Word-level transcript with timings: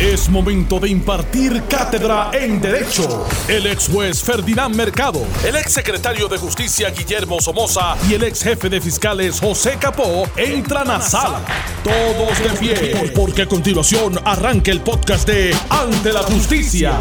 Es 0.00 0.28
momento 0.28 0.78
de 0.78 0.90
impartir 0.90 1.62
cátedra 1.70 2.30
en 2.34 2.60
Derecho. 2.60 3.26
El 3.48 3.66
ex 3.66 3.88
juez 3.88 4.22
Ferdinand 4.22 4.74
Mercado, 4.74 5.22
el 5.42 5.56
ex 5.56 5.72
secretario 5.72 6.28
de 6.28 6.36
Justicia 6.36 6.90
Guillermo 6.90 7.40
Somoza 7.40 7.96
y 8.06 8.12
el 8.12 8.24
ex 8.24 8.42
jefe 8.42 8.68
de 8.68 8.78
fiscales 8.82 9.40
José 9.40 9.78
Capó 9.80 10.28
entran 10.36 10.90
a 10.90 11.00
sala. 11.00 11.40
Todos 11.82 12.38
de 12.38 12.58
pie, 12.58 13.10
porque 13.16 13.42
a 13.42 13.46
continuación 13.46 14.20
arranca 14.26 14.70
el 14.70 14.82
podcast 14.82 15.26
de 15.26 15.56
Ante 15.70 16.12
la 16.12 16.22
Justicia. 16.24 16.92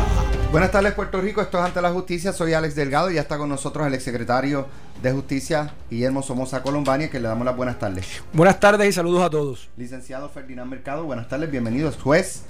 Buenas 0.53 0.71
tardes 0.71 0.93
Puerto 0.93 1.19
Rico, 1.19 1.41
esto 1.41 1.57
es 1.59 1.65
Ante 1.65 1.81
la 1.81 1.91
Justicia, 1.91 2.31
soy 2.31 2.53
Alex 2.53 2.75
Delgado 2.75 3.11
y 3.11 3.15
ya 3.15 3.21
está 3.21 3.37
con 3.37 3.49
nosotros 3.49 3.85
el 3.85 3.93
exsecretario 3.93 4.67
de 5.03 5.11
Justicia 5.11 5.73
Guillermo 5.89 6.23
Somoza 6.23 6.63
Colombani, 6.63 7.09
que 7.09 7.19
le 7.19 7.27
damos 7.27 7.43
las 7.43 7.57
buenas 7.57 7.77
tardes. 7.77 8.07
Buenas 8.31 8.57
tardes 8.57 8.87
y 8.87 8.93
saludos 8.93 9.21
a 9.21 9.29
todos. 9.29 9.67
Licenciado 9.75 10.29
Ferdinand 10.29 10.71
Mercado, 10.71 11.03
buenas 11.03 11.27
tardes, 11.27 11.51
bienvenidos. 11.51 11.97
Juez. 11.97 12.43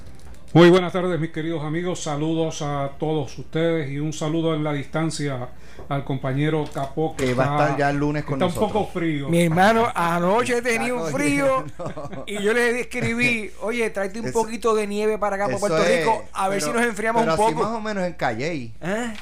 Muy 0.56 0.70
buenas 0.70 0.94
tardes 0.94 1.20
mis 1.20 1.32
queridos 1.32 1.62
amigos, 1.66 2.02
saludos 2.02 2.62
a 2.62 2.92
todos 2.98 3.38
ustedes 3.38 3.92
y 3.92 4.00
un 4.00 4.14
saludo 4.14 4.56
en 4.56 4.64
la 4.64 4.72
distancia 4.72 5.50
al 5.90 6.06
compañero 6.06 6.64
Capó 6.74 7.14
que, 7.18 7.34
va 7.34 7.44
a 7.44 7.64
estar 7.66 7.78
ya 7.78 7.90
el 7.90 7.98
lunes 7.98 8.24
con 8.24 8.36
está 8.36 8.46
nosotros. 8.46 8.68
un 8.68 8.74
poco 8.74 8.92
frío. 8.94 9.28
Mi 9.28 9.42
hermano, 9.44 9.92
anoche 9.94 10.62
tenía 10.62 10.94
un 10.94 11.02
Está 11.08 11.12
frío 11.18 11.66
y 12.26 12.42
yo 12.42 12.54
le 12.54 12.80
escribí, 12.80 13.52
oye, 13.64 13.90
tráete 13.90 14.22
un 14.22 14.28
Eso- 14.28 14.42
poquito 14.44 14.74
de 14.74 14.88
nieve 14.88 15.18
para 15.18 15.36
acá, 15.36 15.48
para 15.48 15.58
Puerto 15.60 15.84
es, 15.84 16.00
Rico, 16.00 16.24
a 16.32 16.48
ver 16.48 16.60
pero- 16.62 16.72
si 16.72 16.78
nos 16.78 16.88
enfriamos 16.88 17.22
pero 17.24 17.34
un 17.36 17.42
así 17.42 17.54
poco. 17.54 17.66
más 17.68 17.76
o 17.78 17.82
menos 17.82 18.04
en 18.06 18.14
Calle. 18.14 18.72
¿Eh? 18.82 19.14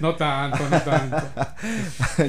No 0.00 0.14
tanto, 0.16 0.66
no 0.70 0.80
tanto. 0.80 1.16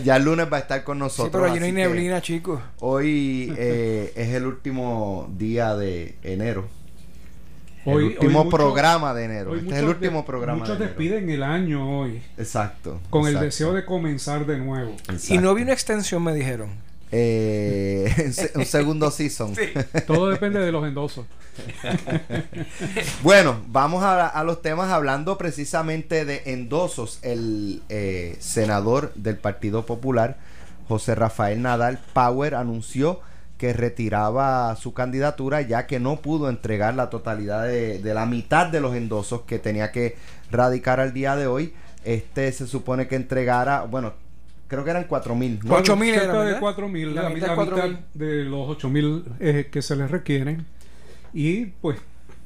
ya 0.04 0.18
el 0.18 0.26
lunes 0.26 0.48
va 0.52 0.58
a 0.58 0.60
estar 0.60 0.84
con 0.84 0.98
Sí, 0.98 1.04
nosotros. 1.04 1.30
pero 1.32 1.46
allí 1.46 1.60
no 1.60 1.64
hay 1.66 1.72
así 1.72 1.76
neblina, 1.80 2.22
chicos. 2.22 2.60
Hoy 2.82 3.54
eh, 3.58 4.12
es 4.14 4.30
el 4.34 4.46
último 4.46 5.30
día 5.38 5.74
de 5.78 6.18
enero. 6.24 6.66
Hoy- 7.86 8.04
el 8.06 8.10
último 8.14 8.42
hoy 8.42 8.50
programa 8.50 9.14
de 9.14 9.26
enero. 9.26 9.52
Hoy 9.52 9.60
Este 9.60 9.72
es 9.72 9.78
el 9.80 9.86
de- 9.86 9.92
último 9.92 10.26
programa 10.26 10.60
Muchos 10.60 10.78
de 10.80 10.86
enero. 10.86 11.00
despiden 11.00 11.30
el 11.30 11.44
año 11.44 12.00
hoy 12.00 12.22
Exacto. 12.38 13.00
con 13.10 13.28
el 13.28 13.40
deseo 13.40 13.74
de 13.74 13.86
comenzar 13.86 14.46
de 14.46 14.58
nuevo. 14.58 14.96
Y 15.30 15.38
no 15.38 15.54
vi 15.54 15.62
una 15.64 15.74
extensión, 15.74 16.24
me 16.24 16.34
dijeron. 16.34 16.70
Eh, 17.12 18.12
un 18.26 18.34
se- 18.34 18.52
un 18.56 18.66
segundo 18.66 19.12
season. 19.12 19.54
Todo 20.08 20.30
depende 20.30 20.60
de 20.60 20.72
los 20.72 20.86
endosos. 20.86 21.26
Bueno, 23.24 23.62
vamos 23.68 24.04
a, 24.04 24.28
a 24.28 24.44
los 24.44 24.62
temas 24.62 24.90
hablando 24.92 25.38
precisamente 25.38 26.26
de 26.26 26.42
endosos. 26.46 27.20
El 27.22 27.82
eh, 27.90 28.36
senador 28.40 29.14
del 29.16 29.38
Partido 29.38 29.86
Popular, 29.86 30.38
José 30.88 31.16
Rafael 31.16 31.62
Nadal 31.62 32.00
Power, 32.14 32.56
anunció 32.56 33.22
que 33.66 33.74
retiraba 33.74 34.76
su 34.76 34.94
candidatura 34.94 35.62
ya 35.62 35.88
que 35.88 36.00
no 36.00 36.18
pudo 36.18 36.50
entregar 36.50 36.94
la 36.94 37.10
totalidad 37.10 37.64
de, 37.64 37.98
de 37.98 38.14
la 38.14 38.28
mitad 38.28 38.68
de 38.68 38.80
los 38.80 38.96
endosos 38.96 39.42
que 39.42 39.58
tenía 39.58 39.92
que 39.92 40.18
radicar 40.52 41.00
al 41.00 41.14
día 41.14 41.36
de 41.36 41.48
hoy. 41.48 41.74
Este 42.04 42.52
se 42.52 42.68
supone 42.68 43.08
que 43.08 43.16
entregara, 43.16 43.82
bueno, 43.82 44.14
creo 44.68 44.84
que 44.84 44.92
eran 44.92 45.06
cuatro 45.06 45.34
mil. 45.34 45.60
¿no? 45.64 45.74
Ocho 45.74 45.96
mil 45.96 46.14
era, 46.14 46.22
Cerca 46.22 46.40
de 46.40 46.46
¿verdad? 46.46 46.60
4 46.60 46.90
mil, 46.90 47.16
La 47.16 47.24
la, 47.24 47.30
mitad 47.32 47.58
mitad 47.58 47.90
de 48.14 48.44
los 48.44 48.70
8 48.70 48.90
mil 48.90 49.24
eh, 49.40 49.70
que 49.72 49.82
se 49.82 49.96
les 49.96 50.12
requieren. 50.12 50.68
Y 51.34 51.66
pues 51.66 51.98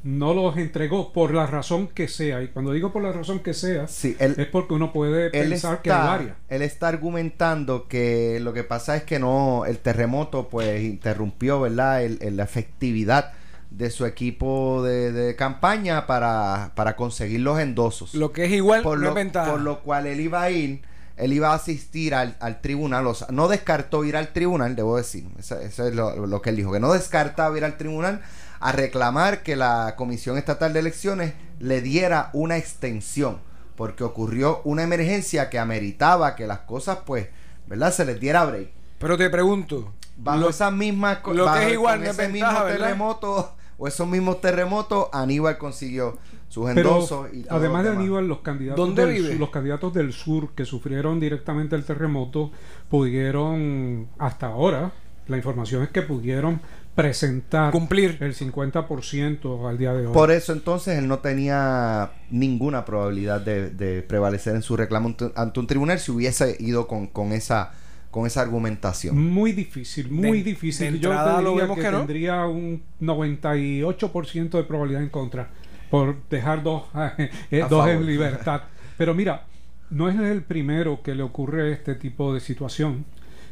no 0.04 0.34
los 0.34 0.56
entregó 0.58 1.12
por 1.12 1.34
la 1.34 1.46
razón 1.46 1.88
que 1.88 2.08
sea. 2.08 2.42
Y 2.42 2.48
cuando 2.50 2.72
digo 2.72 2.94
por 2.94 3.02
la 3.04 3.12
razón 3.12 3.40
que 3.40 3.54
sea, 3.54 3.88
Sí, 3.88 4.16
él- 4.20 4.36
es 4.38 4.48
porque 4.48 4.74
uno 4.74 4.94
puede 4.94 5.26
él 5.38 5.50
pensar 5.50 5.82
que 5.82 5.92
hay 5.92 5.98
está, 5.98 6.10
varias. 6.10 6.38
él 6.48 6.62
está 6.62 6.88
argumentando 6.88 7.88
que 7.88 8.40
lo 8.42 8.54
que 8.54 8.64
pasa 8.64 8.96
es 8.96 9.04
que 9.04 9.20
no 9.20 9.66
el 9.66 9.78
terremoto 9.80 10.48
pues 10.50 10.82
interrumpió 10.84 11.60
verdad 11.62 12.04
el, 12.04 12.18
el- 12.22 12.38
la 12.38 12.44
efectividad 12.44 13.34
de 13.72 13.90
su 13.92 14.06
equipo 14.06 14.82
de, 14.84 15.12
de 15.12 15.36
campaña 15.36 16.08
para, 16.08 16.72
para 16.76 16.96
conseguir 16.96 17.42
los 17.42 17.60
endosos 17.60 18.16
Lo 18.16 18.32
que 18.32 18.46
es 18.46 18.52
igual, 18.52 18.82
por, 18.82 18.98
no 19.00 19.10
lo, 19.10 19.14
ventaja. 19.14 19.52
por 19.52 19.62
lo 19.62 19.82
cual 19.82 20.08
él 20.08 20.20
iba 20.22 20.42
a 20.42 20.50
ir 20.50 20.82
él 21.18 21.34
iba 21.34 21.50
a 21.52 21.56
asistir 21.56 22.16
al, 22.16 22.38
al 22.40 22.62
tribunal 22.62 23.06
o 23.06 23.14
sea, 23.14 23.28
no 23.30 23.48
descartó 23.50 24.06
ir 24.06 24.16
al 24.16 24.30
tribunal 24.34 24.76
debo 24.78 24.96
decir 24.98 25.26
eso, 25.38 25.60
eso 25.60 25.86
es 25.88 25.94
lo, 25.94 26.26
lo 26.26 26.42
que 26.42 26.50
él 26.52 26.56
dijo 26.56 26.72
que 26.72 26.80
no 26.80 26.94
descartaba 26.94 27.56
ir 27.58 27.66
al 27.66 27.76
tribunal 27.78 28.22
a 28.60 28.72
reclamar 28.72 29.44
que 29.44 29.56
la 29.56 29.96
comisión 29.96 30.38
estatal 30.38 30.74
de 30.74 30.80
elecciones 30.80 31.34
le 31.60 31.82
diera 31.82 32.30
una 32.34 32.58
extensión 32.58 33.38
porque 33.76 34.04
ocurrió 34.04 34.62
una 34.66 34.84
emergencia 34.84 35.50
que 35.50 35.60
ameritaba 35.60 36.36
que 36.36 36.48
las 36.48 36.60
cosas 36.60 37.00
pues 37.06 37.28
verdad 37.68 37.94
se 37.94 38.04
les 38.06 38.20
diera 38.20 38.46
break 38.46 38.70
Pero 39.00 39.18
te 39.18 39.30
pregunto, 39.30 39.94
bajo 40.18 40.40
lo- 40.40 40.50
esas 40.50 40.74
mismas 40.74 41.20
lo 41.26 41.34
que 41.34 41.42
bajo- 41.42 41.58
es 41.60 41.74
igual 41.74 42.04
ese 42.04 42.28
ventaja, 42.28 42.52
mismo 42.54 42.66
¿verdad? 42.66 42.80
terremoto 42.88 43.56
o 43.78 43.88
esos 43.88 44.08
mismos 44.08 44.42
terremotos 44.42 45.08
Aníbal 45.14 45.58
consiguió 45.58 46.18
sus 46.50 46.70
Pero 46.74 46.90
endosos 46.96 47.28
y 47.32 47.44
todo 47.44 47.58
además 47.60 47.84
de. 47.84 47.90
Aníbal, 47.92 48.28
los 48.28 48.40
candidatos, 48.40 48.84
¿Dónde 48.86 49.06
del 49.06 49.14
vive? 49.22 49.36
los 49.36 49.52
candidatos 49.52 49.94
del 49.94 50.12
sur 50.12 50.50
que 50.56 50.66
sufrieron 50.66 51.20
directamente 51.20 51.76
el 51.78 51.86
terremoto 51.86 52.52
pudieron, 52.90 54.08
hasta 54.18 54.48
ahora, 54.48 54.92
la 55.28 55.38
información 55.38 55.84
es 55.84 55.90
que 55.90 56.02
pudieron 56.02 56.60
presentar 57.02 57.72
Cumplir. 57.72 58.18
el 58.22 58.34
50% 58.36 59.68
al 59.70 59.78
día 59.78 59.94
de 59.94 60.08
hoy. 60.08 60.14
Por 60.14 60.32
eso 60.32 60.54
entonces 60.54 60.98
él 60.98 61.08
no 61.08 61.20
tenía 61.20 62.12
ninguna 62.30 62.86
probabilidad 62.86 63.42
de, 63.42 63.70
de 63.70 64.02
prevalecer 64.02 64.56
en 64.56 64.62
su 64.62 64.76
reclamo 64.78 65.16
ante- 65.36 65.60
un 65.60 65.68
tribunal 65.68 66.00
si 66.00 66.12
hubiese 66.12 66.56
ido 66.60 66.88
con, 66.88 67.08
con 67.08 67.32
esa 67.32 67.72
con 68.12 68.26
esa 68.26 68.42
argumentación. 68.42 69.16
Muy 69.32 69.52
difícil, 69.52 70.10
muy 70.10 70.40
De- 70.40 70.44
difícil. 70.52 70.94
de 70.94 71.00
Yo 71.00 71.14
lo 71.42 71.54
vemos 71.54 71.78
que, 71.78 71.84
que 71.84 71.92
no. 71.92 71.98
tendría 72.00 72.48
un 72.48 72.82
98% 73.00 74.50
de 74.50 74.64
probabilidad 74.64 75.04
en 75.04 75.10
contra 75.10 75.50
por 75.92 76.16
dejar 76.30 76.64
dos, 76.64 76.84
eh, 77.52 77.60
dos 77.62 77.70
favor. 77.70 77.90
en 77.90 78.06
libertad. 78.08 78.62
Pero 78.98 79.14
mira, 79.14 79.46
no 79.92 80.10
es 80.10 80.20
el 80.20 80.42
primero 80.44 81.02
que 81.04 81.14
le 81.16 81.24
ocurre 81.24 81.72
este 81.72 81.94
tipo 81.96 82.34
de 82.34 82.40
situación. 82.40 83.06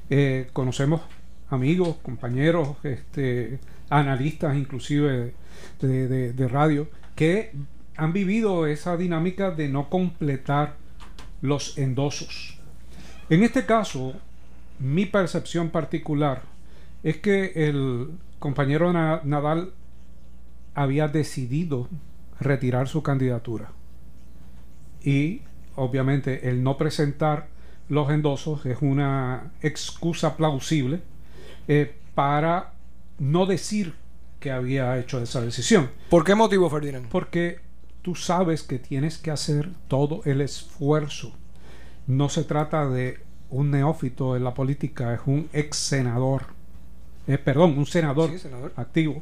Eh, 0.09 0.47
conocemos 0.53 1.01
amigos, 1.49 1.97
compañeros, 2.03 2.77
este, 2.83 3.59
analistas 3.89 4.55
inclusive 4.57 5.33
de, 5.81 6.07
de- 6.07 6.33
de 6.33 6.47
radio 6.47 6.87
que 7.15 7.51
han 7.95 8.13
vivido 8.13 8.67
esa 8.67 8.97
dinámica 8.97 9.51
de 9.51 9.69
no 9.69 9.89
completar 9.89 10.75
los 11.41 11.77
endosos. 11.77 12.59
En 13.29 13.43
este 13.43 13.65
caso, 13.65 14.13
mi 14.79 15.05
percepción 15.05 15.69
particular 15.69 16.43
es 17.03 17.17
que 17.17 17.53
el 17.55 18.09
compañero 18.39 18.93
Na- 18.93 19.21
Nadal 19.23 19.71
había 20.75 21.07
decidido 21.07 21.87
retirar 22.39 22.87
su 22.87 23.01
candidatura. 23.01 23.71
Y 25.03 25.41
obviamente 25.75 26.49
el 26.49 26.61
no 26.63 26.77
presentar 26.77 27.47
los 27.89 28.09
endosos 28.11 28.65
es 28.65 28.77
una 28.81 29.51
excusa 29.61 30.35
plausible 30.37 31.01
eh, 31.67 31.95
para 32.15 32.73
no 33.19 33.45
decir 33.45 33.93
que 34.39 34.51
había 34.51 34.97
hecho 34.99 35.21
esa 35.21 35.41
decisión. 35.41 35.89
¿por 36.09 36.23
qué 36.23 36.35
motivo, 36.35 36.69
Ferdinand? 36.69 37.07
Porque 37.09 37.59
tú 38.01 38.15
sabes 38.15 38.63
que 38.63 38.79
tienes 38.79 39.17
que 39.17 39.31
hacer 39.31 39.69
todo 39.87 40.21
el 40.25 40.41
esfuerzo. 40.41 41.33
No 42.05 42.29
se 42.29 42.43
trata 42.43 42.87
de 42.87 43.19
un 43.49 43.71
neófito 43.71 44.35
en 44.35 44.43
la 44.43 44.53
política, 44.53 45.13
es 45.13 45.21
un 45.25 45.49
ex 45.53 45.77
senador. 45.77 46.45
Eh, 47.27 47.37
perdón, 47.37 47.77
un 47.77 47.85
senador, 47.85 48.29
Sí, 48.31 48.39
senador. 48.39 48.71
activo. 48.75 49.21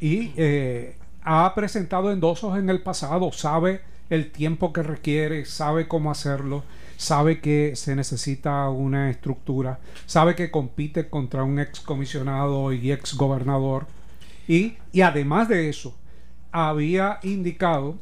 Y 0.00 0.32
eh, 0.36 0.96
ha 1.24 1.52
presentado 1.54 2.12
endosos 2.12 2.58
en 2.58 2.68
el 2.70 2.80
pasado, 2.82 3.32
sabe 3.32 3.80
el 4.10 4.30
tiempo 4.30 4.72
que 4.72 4.82
requiere, 4.82 5.44
sabe 5.44 5.88
cómo 5.88 6.10
hacerlo, 6.10 6.64
sabe 7.02 7.40
que 7.40 7.74
se 7.74 7.96
necesita 7.96 8.68
una 8.68 9.10
estructura, 9.10 9.80
sabe 10.06 10.36
que 10.36 10.52
compite 10.52 11.08
contra 11.08 11.42
un 11.42 11.58
ex 11.58 11.80
comisionado 11.80 12.72
y 12.72 12.92
ex 12.92 13.14
gobernador. 13.14 13.86
Y, 14.46 14.74
y 14.92 15.00
además 15.00 15.48
de 15.48 15.68
eso, 15.68 15.96
había 16.52 17.18
indicado 17.24 17.98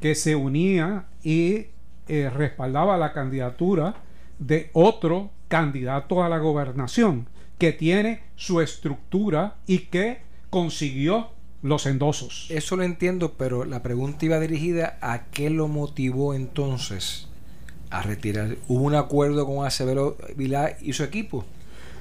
que 0.00 0.14
se 0.16 0.34
unía 0.34 1.06
y 1.22 1.66
eh, 2.08 2.28
respaldaba 2.30 2.96
la 2.96 3.12
candidatura 3.12 3.94
de 4.38 4.70
otro 4.72 5.30
candidato 5.46 6.24
a 6.24 6.28
la 6.28 6.38
gobernación 6.38 7.28
que 7.58 7.72
tiene 7.72 8.22
su 8.34 8.60
estructura 8.60 9.58
y 9.66 9.80
que 9.90 10.22
consiguió 10.48 11.28
los 11.62 11.86
endosos. 11.86 12.46
Eso 12.50 12.76
lo 12.76 12.82
entiendo, 12.82 13.34
pero 13.34 13.64
la 13.64 13.82
pregunta 13.82 14.24
iba 14.24 14.40
dirigida 14.40 14.98
a 15.02 15.26
qué 15.26 15.50
lo 15.50 15.68
motivó 15.68 16.34
entonces 16.34 17.29
a 17.90 18.02
retirar. 18.02 18.56
¿Hubo 18.68 18.84
un 18.84 18.94
acuerdo 18.94 19.46
con 19.46 19.66
Acevedo 19.66 20.16
Vilá 20.36 20.76
y 20.80 20.92
su 20.92 21.02
equipo? 21.02 21.44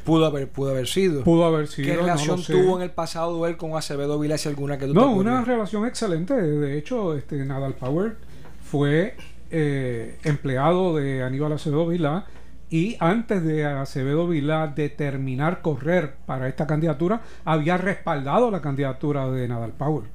Pudo 0.06 0.26
haber, 0.26 0.48
pudo 0.48 0.72
haber 0.72 0.88
sido. 0.88 1.24
Pudo 1.24 1.46
haber 1.46 1.68
sido. 1.68 1.88
¿Qué 1.88 1.98
relación 1.98 2.42
tuvo 2.44 2.78
en 2.78 2.84
el 2.84 2.92
pasado 2.92 3.46
él 3.48 3.58
con 3.58 3.76
Acevedo 3.76 4.18
Vilá, 4.18 4.38
si 4.38 4.50
alguna 4.50 4.78
que 4.78 4.88
tú 4.88 4.94
No, 4.94 5.12
una 5.12 5.44
relación 5.44 5.86
excelente. 5.86 6.34
De 6.34 6.78
hecho, 6.78 7.16
este 7.16 7.44
Nadal 7.46 7.74
Power 7.74 8.18
fue 8.62 9.16
eh, 9.52 10.18
empleado 10.24 10.96
de 10.96 11.24
Aníbal 11.24 11.54
Acevedo 11.54 11.88
Vilá 11.88 12.26
y 12.70 12.98
antes 13.00 13.44
de 13.44 13.66
Acevedo 13.66 14.28
Vilá 14.28 14.68
determinar 14.68 15.62
correr 15.62 16.16
para 16.26 16.48
esta 16.48 16.68
candidatura, 16.68 17.22
había 17.44 17.78
respaldado 17.78 18.52
la 18.52 18.62
candidatura 18.62 19.30
de 19.30 19.48
Nadal 19.48 19.72
Power. 19.72 20.06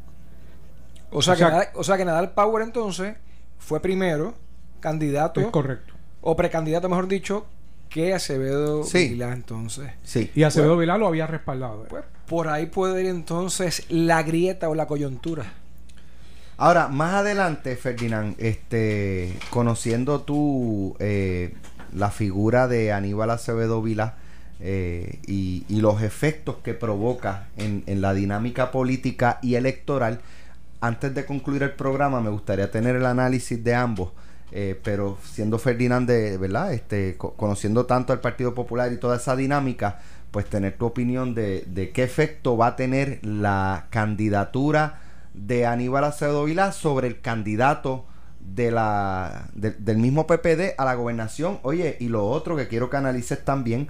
O 1.11 1.21
sea, 1.21 1.37
que, 1.37 1.43
Nadal, 1.43 1.69
o 1.75 1.85
sea 1.85 1.97
que 1.97 2.05
Nadal 2.05 2.33
Power 2.33 2.63
entonces 2.63 3.17
fue 3.59 3.81
primero 3.81 4.35
candidato. 4.85 5.41
Es 5.41 5.47
correcto. 5.47 5.95
O 6.21 6.37
precandidato, 6.37 6.89
mejor 6.91 7.09
dicho, 7.09 7.47
que 7.89 8.13
Acevedo 8.13 8.85
Sí. 8.85 9.09
Vilá 9.09 9.33
entonces. 9.33 9.91
Sí. 10.03 10.31
Y 10.35 10.43
Acevedo 10.43 10.77
Vilá 10.77 10.99
lo 10.99 11.07
había 11.07 11.27
respaldado. 11.27 11.87
Pues 11.89 12.05
por 12.27 12.49
ahí 12.49 12.67
puede 12.67 13.01
ir 13.03 13.09
entonces 13.09 13.87
la 13.89 14.23
grieta 14.23 14.69
o 14.69 14.75
la 14.75 14.87
coyuntura. 14.87 15.45
Ahora, 16.57 16.89
más 16.89 17.15
adelante, 17.15 17.77
Ferdinand, 17.77 18.37
este, 18.39 19.37
conociendo 19.51 20.21
tú 20.21 20.97
eh, 21.01 21.55
la 21.93 22.11
figura 22.11 22.69
de 22.69 22.93
Aníbal 22.93 23.31
Acevedo 23.31 23.83
Vila 23.83 24.15
eh, 24.61 25.19
y, 25.27 25.65
y 25.69 25.81
los 25.81 26.03
efectos 26.03 26.57
que 26.63 26.75
provoca 26.75 27.49
en, 27.57 27.83
en 27.87 28.01
la 28.01 28.15
dinámica 28.15 28.71
política 28.71 29.39
y 29.43 29.57
electoral, 29.57 30.21
antes 30.81 31.15
de 31.15 31.25
concluir 31.25 31.63
el 31.63 31.73
programa 31.73 32.21
me 32.21 32.31
gustaría 32.31 32.71
tener 32.71 32.97
el 32.97 33.07
análisis 33.07 33.63
de 33.65 33.75
ambos. 33.75 34.13
Eh, 34.53 34.79
pero 34.83 35.19
siendo 35.25 35.59
Ferdinand 35.59 36.09
de 36.09 36.37
verdad 36.39 36.73
este 36.73 37.17
co- 37.17 37.35
conociendo 37.35 37.87
tanto 37.87 38.13
al 38.13 38.21
Partido 38.21 38.55
Popular 38.55 38.93
y 38.93 38.97
toda 38.99 39.17
esa 39.17 39.37
dinámica 39.37 40.01
pues 40.31 40.47
tener 40.47 40.77
tu 40.77 40.87
opinión 40.87 41.35
de, 41.35 41.65
qué 41.95 42.03
efecto 42.03 42.57
va 42.57 42.69
a 42.69 42.77
tener 42.77 43.25
la 43.25 43.87
candidatura 43.91 45.01
de 45.33 45.67
Aníbal 45.67 46.05
Acevedo 46.05 46.45
Vilá 46.45 46.73
sobre 46.73 47.07
el 47.07 47.21
candidato 47.21 48.05
de 48.41 48.71
la 48.71 49.49
de- 49.55 49.71
del 49.73 49.99
mismo 49.99 50.27
PPD 50.27 50.75
a 50.77 50.85
la 50.85 50.95
gobernación. 50.95 51.61
Oye, 51.63 51.97
y 52.01 52.09
lo 52.09 52.27
otro 52.27 52.57
que 52.57 52.69
quiero 52.69 52.91
que 52.91 52.97
analices 52.97 53.45
también 53.45 53.89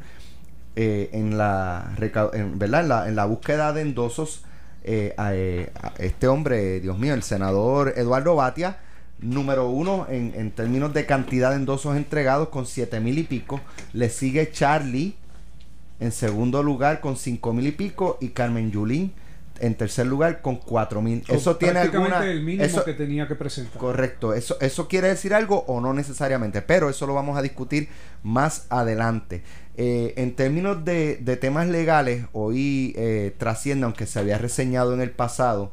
eh, 0.76 1.10
en 1.12 1.38
la 1.38 1.94
en, 2.32 2.58
¿verdad? 2.58 2.80
En 2.82 2.88
la, 2.88 3.08
en 3.08 3.16
la 3.16 3.24
búsqueda 3.26 3.72
de 3.72 3.82
endosos 3.82 4.44
eh, 4.82 5.14
a, 5.16 5.34
eh, 5.34 5.70
a 5.80 5.92
este 5.98 6.28
hombre, 6.28 6.80
Dios 6.80 6.98
mío, 6.98 7.14
el 7.14 7.22
senador 7.22 7.94
Eduardo 7.96 8.34
Batia, 8.36 8.78
número 9.24 9.68
uno 9.68 10.06
en, 10.08 10.32
en 10.36 10.50
términos 10.52 10.94
de 10.94 11.06
cantidad 11.06 11.50
de 11.50 11.56
endosos 11.56 11.96
entregados 11.96 12.48
con 12.50 12.66
siete 12.66 13.00
mil 13.00 13.18
y 13.18 13.24
pico. 13.24 13.60
Le 13.92 14.08
sigue 14.10 14.50
Charlie 14.52 15.14
en 16.00 16.12
segundo 16.12 16.62
lugar 16.62 17.00
con 17.00 17.16
cinco 17.16 17.52
mil 17.52 17.66
y 17.66 17.72
pico 17.72 18.18
y 18.20 18.28
Carmen 18.28 18.70
Yulín 18.70 19.12
en 19.60 19.76
tercer 19.76 20.06
lugar 20.06 20.42
con 20.42 20.56
cuatro 20.56 21.00
mil. 21.00 21.22
Eso 21.28 21.56
tiene 21.56 21.78
alguna... 21.78 22.24
el 22.26 22.42
mínimo 22.42 22.64
eso- 22.64 22.84
que 22.84 22.92
tenía 22.92 23.28
que 23.28 23.36
presentar. 23.36 23.78
Correcto, 23.78 24.34
eso, 24.34 24.56
eso 24.60 24.88
quiere 24.88 25.08
decir 25.08 25.32
algo 25.32 25.64
o 25.68 25.80
no 25.80 25.94
necesariamente, 25.94 26.60
pero 26.60 26.90
eso 26.90 27.06
lo 27.06 27.14
vamos 27.14 27.38
a 27.38 27.42
discutir 27.42 27.88
más 28.24 28.66
adelante. 28.68 29.42
Eh, 29.76 30.14
en 30.16 30.34
términos 30.34 30.84
de, 30.84 31.16
de 31.16 31.36
temas 31.36 31.68
legales, 31.68 32.26
hoy 32.32 32.94
eh, 32.96 33.34
trasciende, 33.38 33.84
aunque 33.84 34.06
se 34.06 34.18
había 34.18 34.38
reseñado 34.38 34.92
en 34.92 35.00
el 35.00 35.10
pasado, 35.10 35.70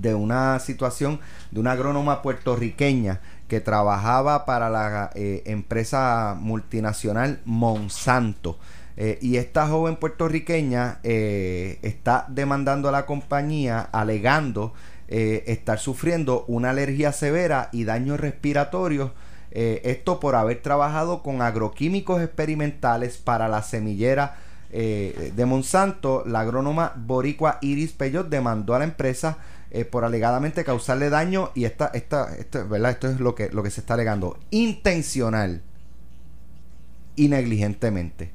de 0.00 0.14
una 0.14 0.58
situación 0.58 1.20
de 1.50 1.60
una 1.60 1.72
agrónoma 1.72 2.22
puertorriqueña 2.22 3.20
que 3.48 3.60
trabajaba 3.60 4.44
para 4.44 4.68
la 4.68 5.10
eh, 5.14 5.42
empresa 5.46 6.36
multinacional 6.38 7.40
Monsanto. 7.44 8.58
Eh, 8.98 9.18
y 9.20 9.36
esta 9.36 9.66
joven 9.68 9.96
puertorriqueña 9.96 11.00
eh, 11.02 11.78
está 11.82 12.24
demandando 12.28 12.88
a 12.88 12.92
la 12.92 13.06
compañía 13.06 13.80
alegando 13.80 14.72
estar 15.08 15.78
sufriendo 15.78 16.44
una 16.48 16.70
alergia 16.70 17.12
severa 17.12 17.68
y 17.70 17.84
daños 17.84 18.18
respiratorios. 18.18 19.12
esto 19.52 20.18
por 20.18 20.34
haber 20.34 20.62
trabajado 20.62 21.22
con 21.22 21.42
agroquímicos 21.42 22.20
experimentales 22.20 23.16
para 23.16 23.46
la 23.46 23.62
semillera 23.62 24.34
de 24.68 25.46
Monsanto. 25.46 26.24
La 26.26 26.40
agrónoma 26.40 26.92
boricua 26.96 27.58
Iris 27.60 27.92
Peyot 27.92 28.28
demandó 28.28 28.74
a 28.74 28.80
la 28.80 28.84
empresa 28.84 29.38
eh, 29.72 29.84
por 29.84 30.04
alegadamente 30.04 30.64
causarle 30.64 31.10
daño 31.10 31.50
y 31.54 31.64
esta, 31.64 31.86
esta, 31.92 32.36
esto, 32.36 32.68
¿verdad? 32.68 32.92
esto 32.92 33.08
es 33.08 33.18
lo 33.18 33.34
que, 33.34 33.50
lo 33.50 33.64
que 33.64 33.70
se 33.70 33.80
está 33.80 33.94
alegando. 33.94 34.38
Intencional 34.50 35.62
y 37.16 37.28
negligentemente. 37.28 38.30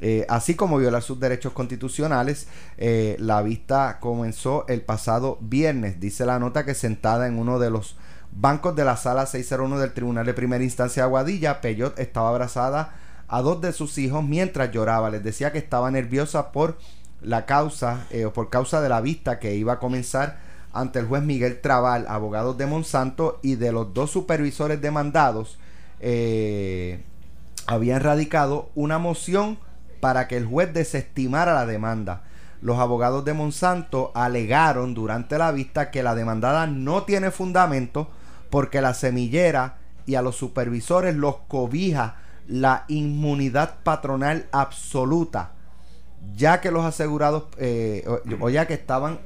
Eh, 0.00 0.24
así 0.30 0.54
como 0.54 0.78
violar 0.78 1.02
sus 1.02 1.20
derechos 1.20 1.52
constitucionales, 1.52 2.48
eh, 2.78 3.16
la 3.18 3.42
vista 3.42 3.98
comenzó 4.00 4.64
el 4.68 4.80
pasado 4.80 5.36
viernes, 5.42 6.00
dice 6.00 6.24
la 6.24 6.38
nota 6.38 6.64
que 6.64 6.74
sentada 6.74 7.26
en 7.26 7.38
uno 7.38 7.58
de 7.58 7.68
los 7.68 7.96
bancos 8.32 8.74
de 8.74 8.86
la 8.86 8.96
sala 8.96 9.26
601 9.26 9.78
del 9.78 9.92
Tribunal 9.92 10.24
de 10.24 10.32
Primera 10.32 10.64
Instancia 10.64 11.02
de 11.02 11.08
Aguadilla, 11.08 11.60
Peyot 11.60 11.98
estaba 11.98 12.30
abrazada 12.30 12.94
a 13.28 13.42
dos 13.42 13.60
de 13.60 13.74
sus 13.74 13.98
hijos 13.98 14.24
mientras 14.24 14.72
lloraba. 14.72 15.10
Les 15.10 15.22
decía 15.22 15.52
que 15.52 15.58
estaba 15.58 15.90
nerviosa 15.90 16.52
por 16.52 16.78
la 17.20 17.44
causa 17.44 18.06
o 18.26 18.32
por 18.32 18.48
causa 18.48 18.80
de 18.80 18.88
la 18.88 19.02
vista 19.02 19.38
que 19.38 19.54
iba 19.54 19.74
a 19.74 19.78
comenzar 19.78 20.49
ante 20.72 20.98
el 21.00 21.06
juez 21.06 21.22
Miguel 21.22 21.60
Trabal, 21.60 22.06
abogado 22.08 22.54
de 22.54 22.66
Monsanto 22.66 23.38
y 23.42 23.56
de 23.56 23.72
los 23.72 23.92
dos 23.92 24.10
supervisores 24.10 24.80
demandados. 24.80 25.58
Eh, 26.00 27.02
habían 27.66 28.00
radicado 28.00 28.70
una 28.74 28.98
moción 28.98 29.58
para 30.00 30.28
que 30.28 30.36
el 30.36 30.46
juez 30.46 30.72
desestimara 30.72 31.54
la 31.54 31.66
demanda. 31.66 32.22
Los 32.62 32.78
abogados 32.78 33.24
de 33.24 33.32
Monsanto 33.32 34.12
alegaron 34.14 34.94
durante 34.94 35.38
la 35.38 35.50
vista 35.52 35.90
que 35.90 36.02
la 36.02 36.14
demandada 36.14 36.66
no 36.66 37.04
tiene 37.04 37.30
fundamento 37.30 38.08
porque 38.50 38.80
la 38.80 38.94
semillera 38.94 39.78
y 40.06 40.16
a 40.16 40.22
los 40.22 40.36
supervisores 40.36 41.14
los 41.14 41.36
cobija 41.48 42.16
la 42.46 42.84
inmunidad 42.88 43.76
patronal 43.82 44.48
absoluta, 44.50 45.52
ya 46.36 46.60
que 46.60 46.70
los 46.70 46.84
asegurados, 46.84 47.44
eh, 47.58 48.04
o, 48.08 48.44
o 48.44 48.50
ya 48.50 48.66
que 48.66 48.74
estaban 48.74 49.20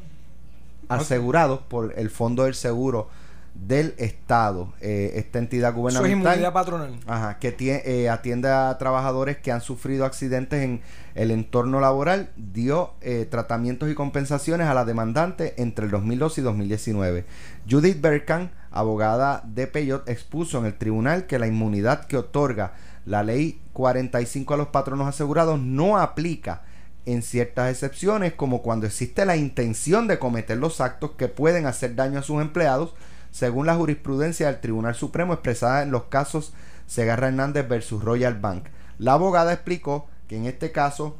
asegurados 0.89 1.61
por 1.61 1.93
el 1.99 2.11
Fondo 2.11 2.45
del 2.45 2.55
Seguro 2.55 3.09
del 3.55 3.95
Estado, 3.99 4.73
eh, 4.81 5.13
esta 5.15 5.39
entidad 5.39 5.69
Eso 5.71 5.77
es 5.77 5.95
gubernamental. 5.95 6.19
inmunidad 6.19 6.53
patronal. 6.53 6.99
Ajá, 7.07 7.39
que 7.39 7.57
tie- 7.57 7.83
eh, 7.85 8.11
atiende 8.11 8.49
a 8.49 8.77
trabajadores 8.79 9.37
que 9.39 9.53
han 9.53 9.61
sufrido 9.61 10.05
accidentes 10.05 10.61
en 10.65 10.81
el 11.15 11.31
entorno 11.31 11.79
laboral, 11.79 12.31
dio 12.37 12.95
eh, 13.01 13.29
tratamientos 13.31 13.89
y 13.89 13.95
compensaciones 13.95 14.67
a 14.67 14.75
la 14.75 14.85
demandante 14.85 15.55
entre 15.63 15.85
el 15.85 15.93
2002 15.93 16.39
y 16.39 16.41
2019. 16.41 17.27
Judith 17.71 18.01
Berkan, 18.01 18.51
abogada 18.73 19.43
de 19.47 19.69
Peyot, 19.69 20.09
expuso 20.09 20.59
en 20.59 20.67
el 20.67 20.75
tribunal 20.75 21.27
que 21.27 21.39
la 21.39 21.47
inmunidad 21.47 22.07
que 22.07 22.17
otorga 22.17 22.73
la 23.07 23.23
ley 23.23 23.61
45 23.73 24.55
a 24.55 24.57
los 24.57 24.69
patronos 24.69 25.07
asegurados 25.07 25.61
no 25.61 25.97
aplica 25.99 26.63
en 27.07 27.23
ciertas 27.23 27.71
excepciones, 27.71 28.33
como 28.33 28.63
cuando 28.63 28.87
existe 28.87 29.25
la 29.27 29.37
intención 29.37 30.09
de 30.09 30.19
cometer 30.19 30.57
los 30.57 30.81
actos 30.81 31.13
que 31.13 31.29
pueden 31.29 31.67
hacer 31.67 31.95
daño 31.95 32.19
a 32.19 32.23
sus 32.23 32.41
empleados, 32.41 32.95
según 33.31 33.67
la 33.67 33.75
jurisprudencia 33.75 34.47
del 34.47 34.61
Tribunal 34.61 34.95
Supremo 34.95 35.35
expresada 35.35 35.83
en 35.83 35.91
los 35.91 36.05
casos 36.05 36.53
Segarra 36.87 37.29
Hernández 37.29 37.69
versus 37.69 38.03
Royal 38.03 38.39
Bank. 38.39 38.67
La 38.99 39.15
abogada 39.15 39.53
explicó 39.53 40.07
que 40.29 40.37
en 40.37 40.47
este 40.47 40.73
caso 40.73 41.17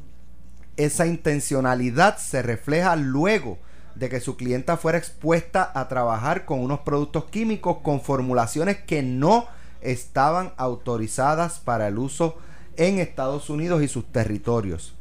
esa 0.77 1.07
intencionalidad 1.07 2.19
se 2.19 2.43
refleja 2.43 2.97
luego 2.97 3.59
de 3.95 4.09
que 4.09 4.21
su 4.21 4.37
clienta 4.37 4.77
fuera 4.77 4.99
expuesta 4.99 5.71
a 5.75 5.89
trabajar 5.89 6.45
con 6.45 6.61
unos 6.61 6.81
productos 6.81 7.27
químicos 7.27 7.79
con 7.83 8.01
formulaciones 8.01 8.79
que 8.79 9.03
no 9.03 9.47
estaban 9.81 10.53
autorizadas 10.57 11.61
para 11.61 11.89
el 11.89 11.99
uso 11.99 12.37
en 12.77 12.99
Estados 12.99 13.51
Unidos 13.51 13.83
y 13.83 13.89
sus 13.89 14.11
territorios. 14.11 14.95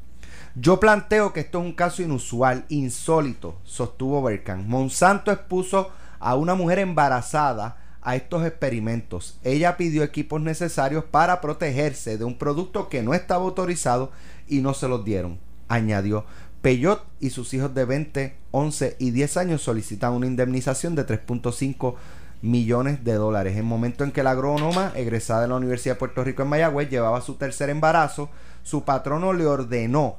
Yo 0.55 0.79
planteo 0.79 1.33
que 1.33 1.39
esto 1.39 1.59
es 1.59 1.65
un 1.65 1.73
caso 1.73 2.03
inusual, 2.03 2.65
insólito, 2.69 3.55
sostuvo 3.63 4.21
Berkan. 4.21 4.69
Monsanto 4.69 5.31
expuso 5.31 5.89
a 6.19 6.35
una 6.35 6.53
mujer 6.53 6.77
embarazada 6.77 7.77
a 8.03 8.15
estos 8.15 8.45
experimentos. 8.45 9.39
Ella 9.43 9.77
pidió 9.77 10.03
equipos 10.03 10.41
necesarios 10.41 11.05
para 11.05 11.41
protegerse 11.41 12.19
de 12.19 12.23
un 12.23 12.37
producto 12.37 12.87
que 12.87 13.01
no 13.01 13.15
estaba 13.15 13.43
autorizado 13.43 14.11
y 14.47 14.61
no 14.61 14.75
se 14.75 14.87
los 14.87 15.03
dieron. 15.03 15.39
Añadió, 15.69 16.25
Peyot 16.61 17.03
y 17.19 17.31
sus 17.31 17.51
hijos 17.55 17.73
de 17.73 17.85
20, 17.85 18.35
11 18.51 18.97
y 18.99 19.09
10 19.09 19.37
años 19.37 19.63
solicitan 19.63 20.13
una 20.13 20.27
indemnización 20.27 20.93
de 20.93 21.07
3.5 21.07 21.95
millones 22.43 23.03
de 23.03 23.13
dólares. 23.13 23.53
En 23.53 23.59
el 23.59 23.65
momento 23.65 24.03
en 24.03 24.11
que 24.11 24.21
la 24.21 24.31
agrónoma, 24.31 24.91
egresada 24.93 25.41
de 25.41 25.47
la 25.47 25.55
Universidad 25.55 25.95
de 25.95 25.99
Puerto 25.99 26.23
Rico 26.23 26.43
en 26.43 26.49
Mayagüez, 26.49 26.91
llevaba 26.91 27.21
su 27.21 27.35
tercer 27.35 27.71
embarazo, 27.71 28.29
su 28.61 28.83
patrono 28.83 29.33
le 29.33 29.47
ordenó 29.47 30.17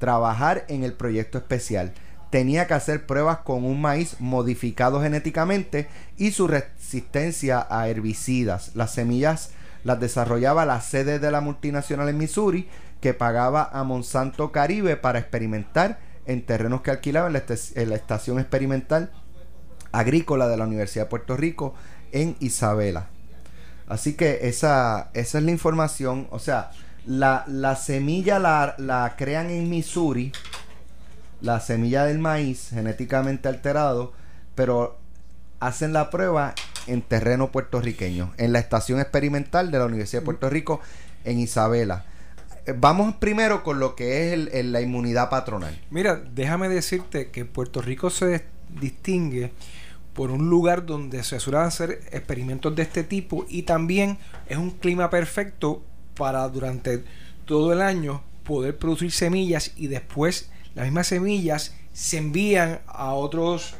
trabajar 0.00 0.64
en 0.66 0.82
el 0.82 0.94
proyecto 0.94 1.38
especial. 1.38 1.92
Tenía 2.30 2.66
que 2.66 2.74
hacer 2.74 3.06
pruebas 3.06 3.38
con 3.38 3.64
un 3.64 3.80
maíz 3.80 4.16
modificado 4.18 5.00
genéticamente 5.00 5.88
y 6.16 6.32
su 6.32 6.48
resistencia 6.48 7.64
a 7.70 7.88
herbicidas. 7.88 8.72
Las 8.74 8.92
semillas 8.92 9.50
las 9.84 10.00
desarrollaba 10.00 10.66
la 10.66 10.80
sede 10.80 11.20
de 11.20 11.30
la 11.30 11.40
multinacional 11.40 12.08
en 12.08 12.18
Missouri 12.18 12.68
que 13.00 13.14
pagaba 13.14 13.70
a 13.72 13.84
Monsanto 13.84 14.52
Caribe 14.52 14.96
para 14.96 15.20
experimentar 15.20 15.98
en 16.26 16.44
terrenos 16.44 16.82
que 16.82 16.90
alquilaba 16.90 17.28
en 17.28 17.32
la, 17.34 17.42
la 17.86 17.94
estación 17.94 18.38
experimental 18.38 19.10
agrícola 19.92 20.48
de 20.48 20.56
la 20.56 20.66
Universidad 20.66 21.04
de 21.04 21.10
Puerto 21.10 21.36
Rico 21.36 21.74
en 22.12 22.36
Isabela. 22.40 23.08
Así 23.88 24.14
que 24.14 24.40
esa, 24.42 25.10
esa 25.14 25.38
es 25.38 25.44
la 25.44 25.50
información. 25.50 26.28
O 26.30 26.38
sea, 26.38 26.70
la, 27.06 27.44
la 27.46 27.76
semilla 27.76 28.38
la, 28.38 28.74
la 28.78 29.14
crean 29.16 29.50
en 29.50 29.68
Missouri, 29.70 30.32
la 31.40 31.60
semilla 31.60 32.04
del 32.04 32.18
maíz 32.18 32.68
genéticamente 32.70 33.48
alterado, 33.48 34.12
pero 34.54 34.98
hacen 35.58 35.92
la 35.92 36.10
prueba 36.10 36.54
en 36.86 37.02
terreno 37.02 37.50
puertorriqueño, 37.52 38.32
en 38.36 38.52
la 38.52 38.58
estación 38.58 39.00
experimental 39.00 39.70
de 39.70 39.78
la 39.78 39.86
Universidad 39.86 40.22
de 40.22 40.26
Puerto 40.26 40.50
Rico 40.50 40.80
en 41.24 41.38
Isabela. 41.38 42.04
Eh, 42.66 42.74
Vamos 42.76 43.14
primero 43.16 43.62
con 43.62 43.78
lo 43.80 43.94
que 43.96 44.26
es 44.28 44.32
el- 44.34 44.48
el- 44.52 44.72
la 44.72 44.80
inmunidad 44.80 45.30
patronal. 45.30 45.78
Mira, 45.90 46.16
déjame 46.34 46.68
decirte 46.68 47.30
que 47.30 47.44
Puerto 47.44 47.80
Rico 47.80 48.10
se 48.10 48.44
distingue 48.80 49.52
por 50.14 50.30
un 50.30 50.50
lugar 50.50 50.84
donde 50.86 51.22
se 51.22 51.40
suelen 51.40 51.62
hacer 51.62 52.00
experimentos 52.12 52.74
de 52.76 52.82
este 52.82 53.04
tipo 53.04 53.46
y 53.48 53.62
también 53.62 54.18
es 54.48 54.58
un 54.58 54.70
clima 54.72 55.08
perfecto 55.08 55.82
para 56.16 56.48
durante 56.48 57.04
todo 57.44 57.72
el 57.72 57.80
año 57.80 58.22
poder 58.44 58.78
producir 58.78 59.12
semillas 59.12 59.72
y 59.76 59.86
después 59.86 60.50
las 60.74 60.86
mismas 60.86 61.08
semillas 61.08 61.74
se 61.92 62.18
envían 62.18 62.80
a 62.86 63.12
otros 63.14 63.74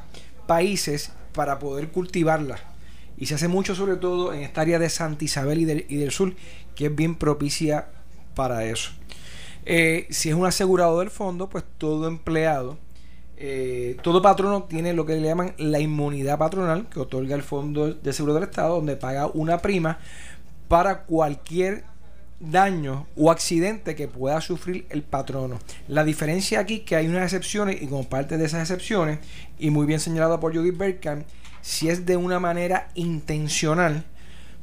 países 0.46 1.12
para 1.32 1.58
poder 1.58 1.88
cultivarlas. 1.88 2.60
Y 3.16 3.26
se 3.26 3.34
hace 3.34 3.48
mucho 3.48 3.74
sobre 3.74 3.96
todo 3.96 4.32
en 4.32 4.42
esta 4.42 4.62
área 4.62 4.78
de 4.78 4.88
Santa 4.88 5.24
Isabel 5.24 5.60
y 5.60 5.64
del, 5.64 5.86
y 5.88 5.96
del 5.96 6.10
Sur, 6.10 6.34
que 6.74 6.86
es 6.86 6.94
bien 6.94 7.16
propicia 7.16 7.88
para 8.34 8.64
eso. 8.64 8.90
Eh, 9.66 10.06
si 10.10 10.30
es 10.30 10.34
un 10.34 10.46
asegurado 10.46 11.00
del 11.00 11.10
fondo, 11.10 11.48
pues 11.48 11.64
todo 11.78 12.08
empleado, 12.08 12.78
eh, 13.36 13.96
todo 14.02 14.20
patrono 14.20 14.64
tiene 14.64 14.92
lo 14.92 15.06
que 15.06 15.16
le 15.16 15.22
llaman 15.22 15.54
la 15.58 15.80
inmunidad 15.80 16.38
patronal, 16.38 16.88
que 16.88 17.00
otorga 17.00 17.34
el 17.34 17.42
Fondo 17.42 17.92
de 17.94 18.12
Seguro 18.12 18.34
del 18.34 18.44
Estado, 18.44 18.76
donde 18.76 18.96
paga 18.96 19.26
una 19.26 19.58
prima 19.58 19.98
para 20.68 21.04
cualquier 21.04 21.84
daño 22.40 23.06
o 23.16 23.30
accidente 23.30 23.94
que 23.94 24.08
pueda 24.08 24.40
sufrir 24.40 24.86
el 24.90 25.02
patrono. 25.02 25.58
La 25.86 26.04
diferencia 26.04 26.58
aquí 26.58 26.80
que 26.80 26.96
hay 26.96 27.06
unas 27.06 27.24
excepciones 27.24 27.80
y 27.80 27.86
como 27.86 28.08
parte 28.08 28.38
de 28.38 28.46
esas 28.46 28.62
excepciones, 28.62 29.18
y 29.58 29.70
muy 29.70 29.86
bien 29.86 30.00
señalado 30.00 30.40
por 30.40 30.56
Judith 30.56 30.76
Berkham, 30.76 31.24
si 31.60 31.90
es 31.90 32.06
de 32.06 32.16
una 32.16 32.40
manera 32.40 32.88
intencional, 32.94 34.04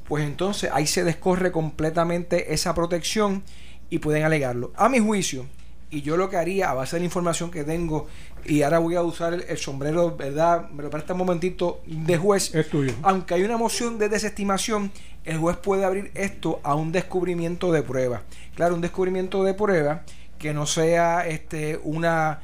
pues 0.07 0.23
entonces 0.23 0.71
ahí 0.73 0.87
se 0.87 1.03
descorre 1.03 1.51
completamente 1.51 2.53
esa 2.53 2.73
protección 2.73 3.43
y 3.89 3.99
pueden 3.99 4.23
alegarlo. 4.23 4.73
A 4.75 4.89
mi 4.89 4.99
juicio, 4.99 5.45
y 5.89 6.01
yo 6.01 6.17
lo 6.17 6.29
que 6.29 6.37
haría 6.37 6.69
a 6.69 6.73
base 6.73 6.95
de 6.95 7.01
la 7.01 7.05
información 7.05 7.51
que 7.51 7.63
tengo, 7.63 8.07
y 8.47 8.61
ahora 8.61 8.79
voy 8.79 8.95
a 8.95 9.01
usar 9.03 9.33
el, 9.33 9.45
el 9.47 9.57
sombrero, 9.57 10.15
¿verdad? 10.15 10.69
Me 10.69 10.83
lo 10.83 10.89
presta 10.89 11.13
un 11.13 11.19
momentito 11.19 11.81
de 11.85 12.17
juez. 12.17 12.55
Es 12.55 12.69
tuyo. 12.69 12.93
Aunque 13.03 13.33
hay 13.33 13.43
una 13.43 13.57
moción 13.57 13.97
de 13.97 14.09
desestimación, 14.09 14.91
el 15.25 15.37
juez 15.37 15.57
puede 15.57 15.83
abrir 15.83 16.11
esto 16.15 16.59
a 16.63 16.75
un 16.75 16.91
descubrimiento 16.91 17.71
de 17.71 17.83
prueba. 17.83 18.23
Claro, 18.55 18.75
un 18.75 18.81
descubrimiento 18.81 19.43
de 19.43 19.53
prueba 19.53 20.03
que 20.39 20.53
no 20.53 20.65
sea 20.65 21.27
este 21.27 21.79
una 21.83 22.39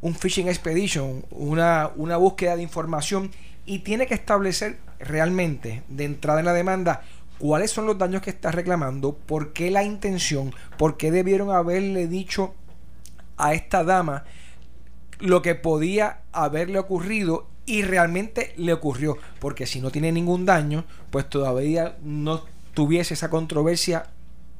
un 0.00 0.14
phishing 0.14 0.48
expedition, 0.48 1.24
una, 1.30 1.90
una 1.96 2.16
búsqueda 2.16 2.56
de 2.56 2.62
información 2.62 3.30
y 3.66 3.80
tiene 3.80 4.06
que 4.06 4.14
establecer 4.14 4.78
realmente 4.98 5.82
de 5.88 6.04
entrada 6.04 6.40
en 6.40 6.46
la 6.46 6.52
demanda 6.52 7.02
cuáles 7.38 7.70
son 7.70 7.86
los 7.86 7.98
daños 7.98 8.22
que 8.22 8.30
está 8.30 8.50
reclamando, 8.50 9.14
por 9.14 9.52
qué 9.52 9.70
la 9.70 9.82
intención, 9.82 10.54
por 10.78 10.96
qué 10.96 11.10
debieron 11.10 11.50
haberle 11.50 12.06
dicho 12.06 12.54
a 13.36 13.54
esta 13.54 13.84
dama 13.84 14.24
lo 15.20 15.42
que 15.42 15.54
podía 15.54 16.20
haberle 16.32 16.78
ocurrido 16.78 17.46
y 17.66 17.82
realmente 17.82 18.52
le 18.56 18.72
ocurrió, 18.72 19.16
porque 19.38 19.66
si 19.66 19.80
no 19.80 19.90
tiene 19.90 20.12
ningún 20.12 20.44
daño, 20.44 20.84
pues 21.10 21.28
todavía 21.28 21.96
no 22.02 22.44
tuviese 22.74 23.14
esa 23.14 23.30
controversia 23.30 24.06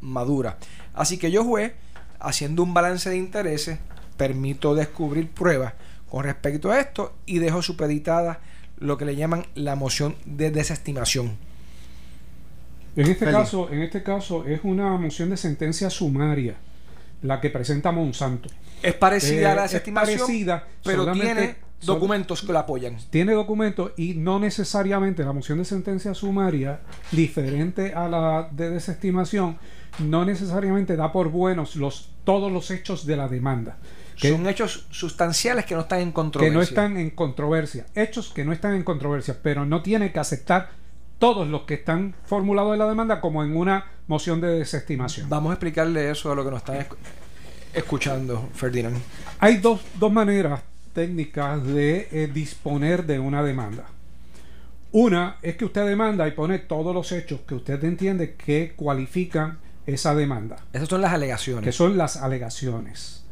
madura. 0.01 0.59
Así 0.95 1.19
que 1.19 1.31
yo 1.31 1.45
juez, 1.45 1.73
haciendo 2.19 2.63
un 2.63 2.75
balance 2.75 3.11
de 3.11 3.17
intereses, 3.17 3.79
permito 4.17 4.75
descubrir 4.75 5.31
pruebas 5.31 5.75
con 6.09 6.25
respecto 6.25 6.71
a 6.71 6.81
esto 6.81 7.15
y 7.27 7.39
dejo 7.39 7.63
supeditada 7.63 8.41
lo 8.79 8.97
que 8.97 9.05
le 9.05 9.17
llaman 9.17 9.47
la 9.55 9.77
moción 9.77 10.17
de 10.25 10.51
desestimación. 10.51 11.37
En 12.97 13.07
este 13.07 13.31
caso, 13.31 13.71
en 13.71 13.83
este 13.83 14.03
caso 14.03 14.45
es 14.45 14.61
una 14.65 14.97
moción 14.97 15.31
de 15.31 15.37
sentencia 15.37 15.91
sumaria 15.91 16.57
la 17.23 17.41
que 17.41 17.51
presenta 17.51 17.93
Monsanto. 17.93 18.49
Es 18.83 18.95
parecida 18.95 19.51
a 19.51 19.53
Eh, 19.53 19.57
la 19.57 19.65
es 19.65 19.73
desestimación, 19.73 20.19
parecida, 20.19 20.69
pero 20.85 21.13
tiene 21.13 21.57
documentos 21.83 22.43
que 22.43 22.53
la 22.53 22.61
apoyan. 22.61 22.97
Tiene 23.11 23.33
documentos 23.33 23.93
y 23.97 24.15
no 24.15 24.39
necesariamente 24.39 25.25
la 25.25 25.33
moción 25.33 25.59
de 25.59 25.65
sentencia 25.65 26.15
sumaria, 26.15 26.81
diferente 27.11 27.95
a 27.95 28.09
la 28.09 28.49
de 28.51 28.71
desestimación, 28.71 29.59
no 29.99 30.25
necesariamente 30.25 30.97
da 30.97 31.13
por 31.13 31.29
buenos 31.29 31.77
los 31.77 32.11
todos 32.25 32.53
los 32.53 32.71
hechos 32.71 33.07
de 33.07 33.17
la 33.17 33.29
demanda. 33.29 33.79
Que, 34.17 34.31
Son 34.31 34.47
hechos 34.47 34.87
sustanciales 34.91 35.65
que 35.65 35.75
no 35.75 35.81
están 35.81 36.01
en 36.01 36.13
controversia. 36.13 36.51
que 36.51 36.55
no 36.55 36.63
están 36.63 36.97
en 36.99 37.11
controversia. 37.11 37.87
Hechos 37.95 38.31
que 38.31 38.45
no 38.45 38.53
están 38.53 38.75
en 38.75 38.85
controversia, 38.85 39.39
pero 39.43 39.65
no 39.65 39.83
tiene 39.83 40.13
que 40.13 40.19
aceptar 40.19 40.69
todos 41.19 41.49
los 41.49 41.63
que 41.63 41.75
están 41.75 42.15
formulados 42.25 42.75
en 42.75 42.79
la 42.81 42.89
demanda 42.89 43.21
como 43.21 43.43
en 43.43 43.57
una 43.57 43.87
moción 44.07 44.41
de 44.41 44.49
desestimación. 44.59 45.29
Vamos 45.29 45.51
a 45.51 45.55
explicarle 45.55 46.11
eso 46.11 46.31
a 46.31 46.35
lo 46.35 46.45
que 46.45 46.51
nos 46.51 46.59
están 46.59 46.87
escuchando, 47.75 48.49
Ferdinand. 48.55 48.97
Hay 49.39 49.59
dos, 49.59 49.81
dos 49.99 50.13
maneras 50.13 50.63
técnicas 50.93 51.65
de 51.65 52.09
eh, 52.11 52.31
disponer 52.33 53.07
de 53.07 53.19
una 53.19 53.43
demanda. 53.43 53.85
Una 54.93 55.37
es 55.43 55.57
que 55.57 55.65
usted 55.65 55.87
demanda 55.87 56.27
y 56.27 56.33
pone 56.33 56.59
todos 56.59 56.93
los 56.95 57.13
hechos 57.13 57.41
que 57.47 57.55
usted 57.55 57.83
entiende 57.85 58.35
que 58.35 58.73
cualifican 58.75 59.59
esa 59.87 60.15
demanda, 60.15 60.57
Esas 60.73 60.89
son 60.89 61.01
las 61.01 61.11
que 61.11 61.15
alegaciones. 61.17 61.75
son 61.75 61.97
las 61.97 62.17
alegaciones. 62.17 63.25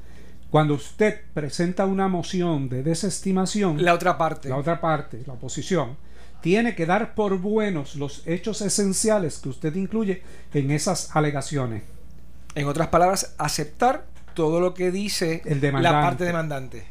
Cuando 0.51 0.75
usted 0.75 1.21
presenta 1.35 1.85
una 1.85 2.09
moción 2.09 2.69
de 2.69 2.83
desestimación, 2.83 3.85
La 3.85 3.93
otra 3.93 4.17
parte. 4.17 4.49
la 4.49 4.57
otra 4.57 4.81
parte, 4.81 5.23
la 5.27 5.35
oposición, 5.35 5.97
tiene 6.41 6.75
que 6.75 6.87
dar 6.87 7.15
por 7.15 7.39
buenos 7.39 7.97
los 7.97 8.23
hechos 8.27 8.63
esenciales 8.63 9.39
que 9.41 9.49
usted 9.49 9.75
incluye 9.75 10.23
en 10.55 10.71
esas 10.71 11.15
alegaciones. 11.15 11.83
En 12.55 12.67
otras 12.67 12.89
palabras, 12.89 13.35
aceptar 13.37 14.07
todo 14.39 14.61
lo 14.61 14.73
que 14.73 14.93
dice 14.93 15.43
El 15.47 15.61
la 15.83 15.91
parte 15.91 16.25
demandante. 16.25 16.87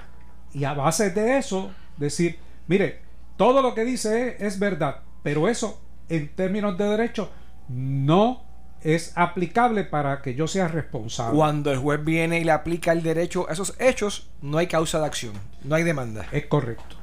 y 0.54 0.66
a 0.66 0.74
base 0.74 1.12
de 1.12 1.38
eso 1.38 1.72
decir, 1.96 2.40
mire, 2.68 3.00
todo 3.38 3.62
lo 3.62 3.74
que 3.74 3.86
dice 3.86 4.36
es, 4.36 4.56
es 4.56 4.60
verdad, 4.60 5.04
pero 5.24 5.48
eso 5.48 5.80
en 6.10 6.28
términos 6.36 6.78
de 6.78 6.84
derecho 6.84 7.32
no 7.70 8.44
es 8.82 9.14
aplicable 9.16 9.86
para 9.86 10.22
que 10.22 10.36
yo 10.36 10.46
sea 10.46 10.68
responsable. 10.68 11.38
Cuando 11.38 11.72
el 11.72 11.78
juez 11.78 12.04
viene 12.04 12.42
y 12.42 12.44
le 12.44 12.52
aplica 12.52 12.92
el 12.92 13.02
derecho 13.02 13.48
a 13.48 13.54
esos 13.54 13.76
hechos, 13.80 14.30
no 14.42 14.58
hay 14.58 14.68
causa 14.68 15.00
de 15.00 15.06
acción, 15.06 15.32
no 15.64 15.76
hay 15.76 15.84
demanda. 15.84 16.28
Es 16.34 16.48
correcto. 16.48 16.98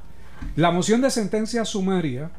La 0.56 0.70
moción 0.70 1.00
de 1.00 1.10
sentencia 1.10 1.64
sumaria 1.64 2.30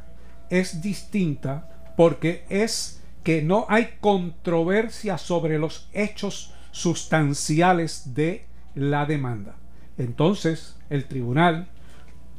es 0.52 0.80
distinta 0.80 1.94
porque 1.98 2.46
es 2.50 3.02
que 3.24 3.42
no 3.42 3.66
hay 3.68 3.96
controversia 4.00 5.18
sobre 5.18 5.58
los 5.58 5.90
hechos 5.92 6.52
sustanciales 6.75 8.13
de 8.13 8.46
la 8.75 9.05
demanda. 9.05 9.55
Entonces, 9.98 10.77
el 10.89 11.05
tribunal, 11.05 11.70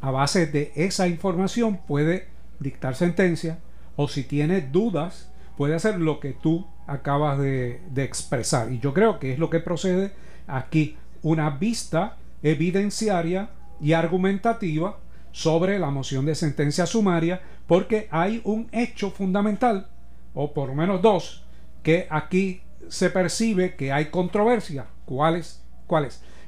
a 0.03 0.11
base 0.11 0.47
de 0.47 0.73
esa 0.77 1.09
información, 1.09 1.81
puede 1.87 2.29
dictar 2.61 2.95
sentencia 2.95 3.61
o 3.97 4.09
si 4.09 4.25
tiene 4.25 4.61
dudas, 4.61 5.33
puede 5.57 5.75
hacer 5.75 5.99
lo 5.99 6.21
que 6.21 6.35
tú 6.35 6.67
acabas 6.87 7.39
de, 7.39 7.81
expresar. 7.97 8.71
Y 8.71 8.79
yo 8.79 8.93
creo 8.93 9.19
que 9.19 9.33
es 9.33 9.39
lo 9.39 9.49
que 9.49 9.59
procede 9.59 10.13
aquí, 10.47 10.99
una 11.23 11.49
vista 11.49 12.19
evidenciaria 12.43 13.49
y 13.81 13.95
argumentativa 13.95 14.99
sobre 15.33 15.79
la 15.79 15.91
moción 15.91 16.27
de 16.27 16.35
sentencia 16.35 16.85
sumaria, 16.85 17.41
porque 17.67 18.07
hay 18.11 18.43
un 18.45 18.69
hecho 18.71 19.11
fundamental, 19.11 19.89
o 20.35 20.53
por 20.53 20.69
lo 20.69 20.75
menos 20.75 21.01
dos, 21.01 21.43
que 21.83 22.07
aquí 22.11 22.61
se 22.89 23.11
percibe 23.11 23.75
que 23.77 23.93
hay 23.93 24.07
controversia. 24.07 24.87
¿Cuál 25.05 25.37
es? 25.37 25.63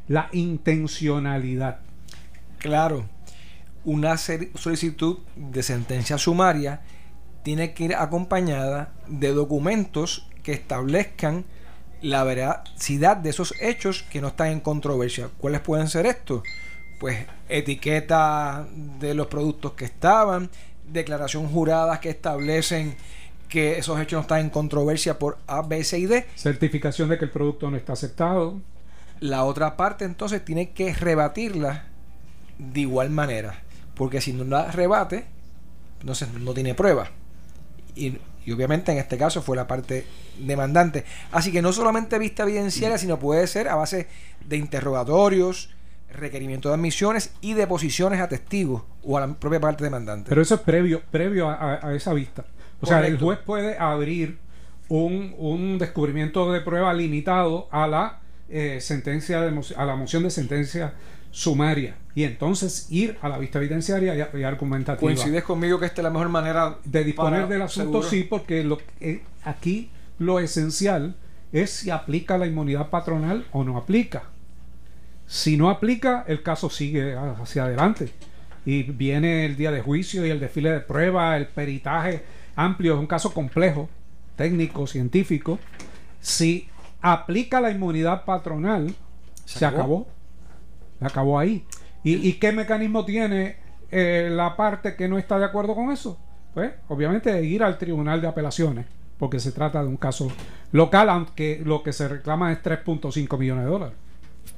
La 0.09 0.29
intencionalidad. 0.33 1.81
Claro, 2.59 3.07
una 3.85 4.17
solicitud 4.17 5.19
de 5.37 5.63
sentencia 5.63 6.19
sumaria 6.19 6.83
tiene 7.43 7.73
que 7.73 7.85
ir 7.85 7.95
acompañada 7.95 8.93
de 9.07 9.33
documentos 9.33 10.29
que 10.43 10.53
establezcan 10.53 11.45
la 12.03 12.25
veracidad 12.25 13.17
de 13.17 13.31
esos 13.31 13.55
hechos 13.61 14.03
que 14.05 14.21
no 14.21 14.29
están 14.29 14.49
en 14.49 14.61
controversia. 14.61 15.31
¿Cuáles 15.39 15.61
pueden 15.61 15.89
ser 15.89 16.07
estos? 16.07 16.43
Pues 17.01 17.27
etiqueta 17.49 18.67
de 18.99 19.15
los 19.15 19.29
productos 19.29 19.73
que 19.73 19.85
estaban, 19.85 20.51
declaración 20.87 21.49
juradas 21.49 22.01
que 22.01 22.11
establecen 22.11 22.97
que 23.49 23.79
esos 23.79 23.99
hechos 24.01 24.19
no 24.19 24.21
están 24.23 24.41
en 24.41 24.51
controversia 24.51 25.19
por 25.19 25.39
A, 25.47 25.63
B, 25.63 25.83
C 25.83 25.99
y 25.99 26.07
D. 26.07 26.27
Certificación 26.37 27.09
de 27.09 27.19
que 27.19 27.25
el 27.25 27.31
producto 27.31 27.71
no 27.71 27.77
está 27.77 27.95
aceptado. 27.95 28.61
La 29.21 29.45
otra 29.45 29.77
parte 29.77 30.05
entonces 30.05 30.45
tiene 30.45 30.71
que 30.71 30.93
rebatirla 30.95 31.87
de 32.59 32.81
igual 32.81 33.11
manera. 33.11 33.63
Porque 33.95 34.21
si 34.21 34.33
no 34.33 34.45
la 34.45 34.71
rebate, 34.71 35.25
entonces 36.01 36.33
no 36.35 36.55
tiene 36.55 36.75
prueba. 36.75 37.09
Y, 37.97 38.19
y 38.45 38.53
obviamente 38.53 38.93
en 38.93 38.99
este 38.99 39.19
caso 39.19 39.43
fue 39.43 39.57
la 39.57 39.67
parte 39.67 40.07
demandante. 40.39 41.05
Así 41.33 41.51
que 41.51 41.63
no 41.63 41.73
solamente 41.73 42.19
vista 42.19 42.45
evidenciaria, 42.45 42.99
sino 42.99 43.19
puede 43.19 43.47
ser 43.47 43.69
a 43.69 43.75
base 43.75 44.07
de 44.47 44.57
interrogatorios, 44.57 45.71
requerimiento 46.13 46.69
de 46.69 46.75
admisiones 46.75 47.33
y 47.41 47.55
deposiciones 47.55 48.21
a 48.21 48.29
testigos 48.29 48.83
o 49.03 49.19
a 49.19 49.27
la 49.27 49.35
propia 49.35 49.61
parte 49.61 49.85
demandante. 49.85 50.29
Pero 50.29 50.43
eso 50.43 50.55
es 50.55 50.61
previo, 50.61 51.03
previo 51.11 51.49
a, 51.49 51.87
a 51.87 51.95
esa 51.95 52.13
vista. 52.15 52.45
O 52.81 52.87
sea, 52.87 53.07
el 53.07 53.19
juez 53.19 53.39
puede 53.45 53.79
abrir 53.79 54.39
un, 54.89 55.35
un, 55.39 55.79
descubrimiento 55.79 56.53
de 56.53 56.61
prueba 56.61 56.95
limitado 56.95 57.69
a 57.71 57.87
la 57.87 58.21
eh, 58.49 58.79
sentencia 58.81 59.41
de, 59.41 59.61
a 59.77 59.85
la 59.85 59.97
moción 59.97 60.23
de 60.23 60.31
sentencia 60.31 60.95
sumaria 61.31 61.97
y 62.15 62.25
entonces 62.25 62.87
ir 62.91 63.19
a 63.21 63.29
la 63.29 63.39
vista 63.39 63.59
evidenciaria 63.59 64.15
y, 64.15 64.39
y 64.39 64.43
argumentativa. 64.43 65.01
¿Coincides 65.01 65.45
conmigo 65.45 65.79
que 65.79 65.87
esta 65.87 66.01
es 66.01 66.05
la 66.05 66.11
mejor 66.11 66.29
manera 66.31 66.79
de 66.85 67.05
disponer 67.05 67.47
del 67.49 67.63
asunto? 67.63 68.03
Sí, 68.03 68.25
porque 68.25 68.65
lo, 68.65 68.79
eh, 69.01 69.23
aquí 69.45 69.91
lo 70.19 70.41
esencial 70.41 71.15
es 71.53 71.71
si 71.71 71.91
aplica 71.91 72.39
la 72.39 72.47
inmunidad 72.47 72.91
patronal 72.91 73.47
o 73.53 73.65
no 73.65 73.77
aplica. 73.77 74.25
Si 75.27 75.57
no 75.57 75.69
aplica, 75.69 76.25
el 76.27 76.43
caso 76.43 76.71
sigue 76.71 77.15
hacia 77.15 77.65
adelante. 77.65 78.11
Y 78.65 78.83
viene 78.85 79.45
el 79.45 79.57
día 79.57 79.71
de 79.71 79.83
juicio 79.83 80.27
y 80.27 80.31
el 80.31 80.41
desfile 80.41 80.73
de 80.73 80.81
prueba, 80.81 81.37
el 81.37 81.47
peritaje 81.47 82.23
amplio, 82.59 82.95
es 82.95 83.01
un 83.01 83.07
caso 83.07 83.33
complejo, 83.33 83.89
técnico, 84.37 84.87
científico. 84.87 85.59
Si 86.21 86.69
aplica 87.01 87.61
la 87.61 87.71
inmunidad 87.71 88.25
patronal, 88.25 88.95
se, 89.45 89.65
acabó. 89.65 90.09
Se 90.99 91.07
acabó 91.07 91.39
ahí. 91.39 91.65
¿Y, 92.03 92.33
qué 92.35 92.53
mecanismo 92.53 93.05
tiene 93.05 93.57
eh, 93.91 94.29
la 94.31 94.57
parte 94.57 94.97
que 94.97 95.09
no 95.09 95.19
está 95.19 95.39
de 95.39 95.45
acuerdo 95.45 95.75
con 95.75 95.91
eso? 95.91 96.19
Pues 96.55 96.73
obviamente 96.89 97.43
ir 97.45 97.63
al 97.63 97.79
tribunal 97.79 98.21
de 98.21 98.27
apelaciones, 98.27 98.87
porque 99.19 99.39
se 99.39 99.53
trata 99.53 99.83
de 99.83 99.89
un 99.89 99.97
caso 99.97 100.29
local, 100.73 101.11
aunque 101.11 101.63
lo 101.65 101.83
que 101.83 101.93
se 101.93 102.09
reclama 102.09 102.51
es 102.53 102.63
3.5 102.63 103.39
millones 103.39 103.65
de 103.65 103.71
dólares 103.71 104.08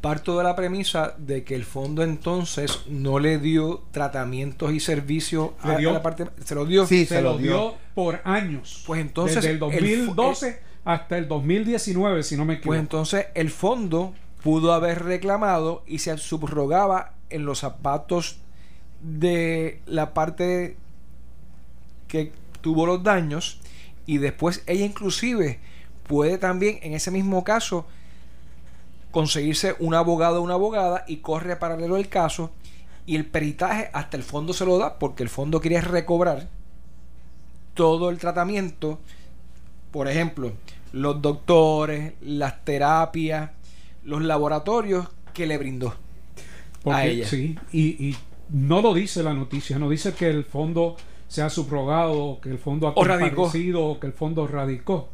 parto 0.00 0.38
de 0.38 0.45
la 0.45 0.57
premisa 0.57 1.14
de 1.19 1.45
que 1.45 1.54
el 1.54 1.64
fondo 1.64 2.02
entonces 2.02 2.80
no 2.88 3.19
le 3.19 3.38
dio 3.38 3.83
tratamientos 3.90 4.73
y 4.73 4.80
servicios 4.80 5.50
a, 5.61 5.78
la 5.78 6.02
parte 6.02 6.26
se 6.45 6.54
lo 6.54 6.64
dio. 6.64 6.87
Sí, 6.87 7.07
se, 7.07 7.21
lo 7.21 7.37
dio. 7.38 7.75
por 7.95 8.21
años. 8.25 8.83
Pues 8.87 9.00
entonces 9.00 9.37
desde 9.37 9.50
el 9.50 9.59
2012 9.59 10.61
hasta 10.85 11.19
el 11.19 11.28
2019 11.28 12.23
si 12.23 12.37
no 12.37 12.45
me 12.45 12.54
equivoco. 12.54 12.69
pues 12.69 12.80
entonces 12.80 13.26
el 13.35 13.50
fondo 13.50 14.14
pudo 14.42 14.73
haber 14.73 15.04
reclamado 15.04 15.83
y 15.87 15.99
se 15.99 16.16
subrogaba 16.16 17.12
en 17.28 17.45
los 17.45 17.61
zapatos 17.61 18.38
de 19.02 19.80
la 19.87 20.14
parte 20.14 20.76
que 22.09 22.33
tuvo 22.61 22.87
los 22.87 23.02
daños 23.02 23.61
y 24.07 24.19
después 24.19 24.62
ella 24.66 24.85
inclusive 24.85 25.61
puede 26.07 26.38
también 26.38 26.78
en 26.83 26.95
ese 26.95 27.11
mismo 27.11 27.45
caso 27.45 27.87
conseguirse 29.11 29.75
un 29.79 29.95
abogado 29.95 30.40
o 30.40 30.43
una 30.43 30.55
abogada 30.55 31.05
y 31.07 31.19
corre 31.19 31.57
paralelo 31.57 31.97
el 31.97 32.09
caso 32.09 32.50
y 33.07 33.17
el 33.17 33.26
peritaje 33.26 33.90
hasta 33.93 34.17
el 34.17 34.23
fondo 34.23 34.52
se 34.52 34.64
lo 34.64 34.79
da 34.79 34.99
porque 34.99 35.23
el 35.23 35.29
fondo 35.29 35.61
quiere 35.61 35.81
recobrar 35.81 36.49
todo 37.75 38.11
el 38.11 38.19
tratamiento, 38.19 38.99
por 39.90 40.09
ejemplo, 40.09 40.52
los 40.93 41.21
doctores, 41.23 42.14
las 42.21 42.64
terapias, 42.64 43.50
los 44.05 44.23
laboratorios 44.23 45.09
que 45.33 45.47
le 45.47 45.59
brindó 45.59 45.95
a 46.85 47.07
ella. 47.07 47.26
Sí, 47.26 47.57
y, 47.73 48.17
no 48.50 48.83
lo 48.83 48.93
dice 48.93 49.23
la 49.23 49.33
noticia, 49.33 49.79
no 49.79 49.88
dice 49.88 50.12
que 50.12 50.29
el 50.29 50.45
fondo 50.45 50.97
se 51.29 51.40
ha 51.40 51.50
subrogado, 51.50 52.40
que 52.43 52.50
el 52.50 52.59
fondo 52.59 52.88
ha 52.88 52.95
comparecido 52.95 53.87
o 53.87 54.00
que 54.00 54.09
el 54.09 54.12
fondo 54.12 54.49
radicó. 54.49 55.09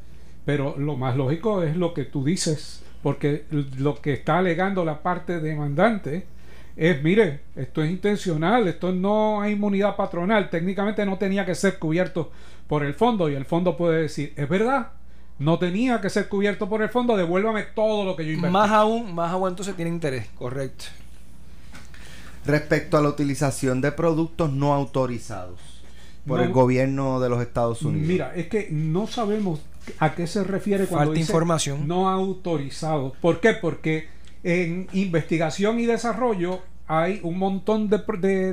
Pero 0.47 0.75
lo 0.79 0.97
más 0.97 1.17
lógico 1.17 1.63
es 1.63 1.77
lo 1.77 1.93
que 1.93 2.05
tú 2.05 2.25
dices 2.25 2.83
porque 3.03 3.45
lo 3.79 4.01
que 4.01 4.13
está 4.13 4.39
alegando 4.39 4.85
la 4.85 5.03
parte 5.03 5.41
demandante 5.41 6.27
es, 6.77 7.03
mire, 7.03 7.41
esto 7.57 7.83
es 7.83 7.91
intencional, 7.91 8.69
esto 8.69 8.93
no 8.93 9.41
hay 9.41 9.53
inmunidad 9.53 9.97
patronal, 9.97 10.51
técnicamente 10.51 11.07
no 11.07 11.17
tenía 11.17 11.47
que 11.47 11.55
ser 11.55 11.79
cubierto 11.79 12.31
por 12.67 12.85
el 12.85 12.95
fondo 12.95 13.29
y 13.31 13.35
el 13.35 13.47
fondo 13.47 13.77
puede 13.77 14.03
decir, 14.03 14.33
es 14.37 14.49
verdad, 14.49 14.91
no 15.39 15.59
tenía 15.59 16.01
que 16.01 16.11
ser 16.11 16.29
cubierto 16.29 16.69
por 16.69 16.83
el 16.83 16.89
fondo, 16.89 17.17
devuélvame 17.17 17.63
todo 17.63 18.05
lo 18.05 18.17
que 18.17 18.27
yo 18.27 18.33
invertí. 18.33 18.53
Más 18.53 18.71
aún, 18.71 19.15
más 19.15 19.33
aún 19.33 19.49
entonces 19.49 19.75
tiene 19.75 19.91
interés, 19.91 20.29
correcto. 20.37 20.87
Respecto 22.45 22.97
a 22.97 23.03
la 23.03 23.09
utilización 23.09 23.81
de 23.81 23.93
productos 23.93 24.53
no 24.53 24.73
autorizados 24.73 25.59
por 26.27 26.41
el 26.41 26.53
gobierno 26.53 27.21
de 27.21 27.29
los 27.29 27.41
Estados 27.41 27.83
Unidos. 27.83 28.07
Mira, 28.07 28.35
es 28.35 28.49
que 28.49 28.69
no 28.71 29.07
sabemos 29.07 29.61
a 29.99 30.15
qué 30.15 30.27
se 30.27 30.45
refiere 30.45 30.87
cuando 30.87 31.11
Falta 31.11 31.21
información. 31.21 31.87
no 31.89 32.09
autorizado. 32.09 33.15
¿Por 33.21 33.41
qué? 33.41 33.53
Porque 33.55 34.09
en 34.43 34.89
investigación 34.93 35.81
y 35.81 35.87
desarrollo 35.87 36.63
hay 36.87 37.21
un 37.23 37.39
montón 37.39 37.89
de, 37.89 37.99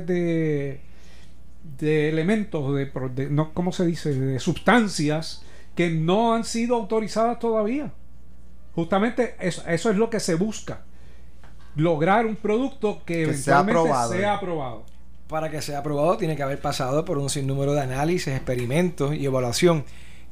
de, 0.02 0.80
de, 1.78 2.08
elementos, 2.08 2.74
de, 2.74 3.28
no, 3.30 3.52
¿cómo 3.54 3.72
se 3.72 3.86
dice? 3.86 4.12
De 4.12 4.40
sustancias 4.40 5.42
que 5.74 5.90
no 5.90 6.34
han 6.34 6.44
sido 6.44 6.76
autorizadas 6.76 7.38
todavía. 7.38 7.92
Justamente 8.74 9.36
eso, 9.38 9.62
eso 9.68 9.90
es 9.90 9.96
lo 9.96 10.10
que 10.10 10.20
se 10.20 10.34
busca. 10.34 10.82
Lograr 11.76 12.26
un 12.26 12.36
producto 12.36 13.02
que, 13.04 13.22
eventualmente 13.22 14.18
sea 14.18 14.34
aprobado. 14.34 14.84
Para 15.28 15.50
que 15.50 15.62
sea 15.62 15.78
aprobado 15.78 16.16
tiene 16.16 16.36
que 16.36 16.42
haber 16.42 16.60
pasado 16.60 17.04
por 17.04 17.18
un 17.18 17.30
sinnúmero 17.30 17.72
de 17.72 17.80
análisis, 17.80 18.28
experimentos 18.28 19.14
y 19.14 19.26
evaluación. 19.26 19.84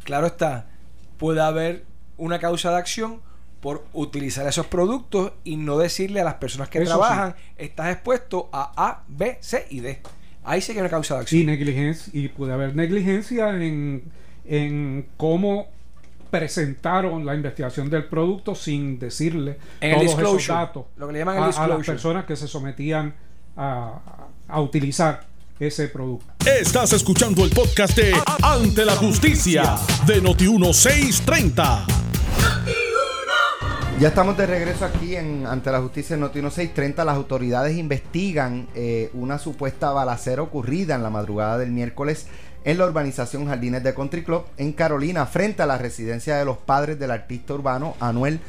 Claro 0.05 0.27
está, 0.27 0.72
puede 1.23 1.41
haber 1.41 1.85
una 2.17 2.41
causa 2.41 2.73
de 2.73 2.79
acción 2.79 3.21
por 3.61 3.85
utilizar 3.93 4.45
esos 4.49 4.67
productos 4.67 5.31
y 5.45 5.57
no 5.57 5.79
decirle 5.79 6.21
a 6.21 6.25
las 6.25 6.35
personas 6.35 6.69
que 6.69 6.81
trabajan, 6.81 7.37
estás 7.57 7.93
expuesto 7.93 8.49
a 8.53 8.73
A, 8.77 9.05
B, 9.07 9.39
C 9.41 9.69
y 9.71 9.79
D. 9.79 10.01
Ahí 10.43 10.61
sí 10.61 10.73
que 10.73 10.81
hay 10.81 10.83
una 10.83 10.91
causa 10.91 11.15
de 11.15 11.21
acción. 11.21 11.43
Y 11.43 11.45
negligencia, 11.45 12.11
y 12.13 12.27
puede 12.27 12.53
haber 12.53 12.75
negligencia 12.75 13.51
en, 13.51 14.03
en 14.45 15.07
cómo 15.17 15.69
presentaron 16.33 17.25
la 17.25 17.37
investigación 17.37 17.89
del 17.89 18.07
producto 18.07 18.57
sin 18.57 18.99
decirle 18.99 19.59
todos 19.81 20.19
esos 20.19 20.47
datos 20.49 20.87
lo 20.97 21.07
que 21.07 21.13
le 21.13 21.19
llaman 21.21 21.39
a, 21.39 21.47
a, 21.51 21.69
las 21.69 21.87
personas 21.87 22.25
que 22.25 22.35
se 22.35 22.49
sometían 22.49 23.15
a, 23.57 24.01
a 24.49 24.61
utilizar 24.61 25.32
ese 25.66 25.87
producto. 25.88 26.27
Estás 26.44 26.92
escuchando 26.92 27.44
el 27.44 27.51
podcast 27.51 27.96
de 27.96 28.12
Ante 28.42 28.85
la 28.85 28.96
Justicia 28.96 29.77
de 30.07 30.20
Noti1630. 30.20 31.87
Ya 34.01 34.09
estamos 34.09 34.37
de 34.37 34.46
regreso 34.46 34.85
aquí 34.85 35.14
en 35.14 35.46
Ante 35.46 35.70
la 35.70 35.81
Justicia 35.81 36.16
de 36.16 36.22
Noti1630. 36.22 37.05
Las 37.05 37.14
autoridades 37.14 37.77
investigan 37.77 38.66
eh, 38.75 39.11
una 39.14 39.38
supuesta 39.38 39.92
balacera 39.92 40.42
ocurrida 40.42 40.96
en 40.96 41.05
la 41.05 41.11
madrugada 41.11 41.59
del 41.59 41.70
miércoles 41.70 42.27
en 42.64 42.79
la 42.79 42.87
urbanización 42.87 43.46
Jardines 43.46 43.85
de 43.85 43.94
Country 43.94 44.25
Club 44.25 44.44
en 44.57 44.72
Carolina, 44.72 45.27
frente 45.27 45.62
a 45.62 45.66
la 45.66 45.79
residencia 45.79 46.37
de 46.37 46.44
los 46.44 46.59
padres 46.59 46.98
del 46.98 47.12
artista 47.12 47.55
urbano 47.55 47.94
Anuel 48.01 48.40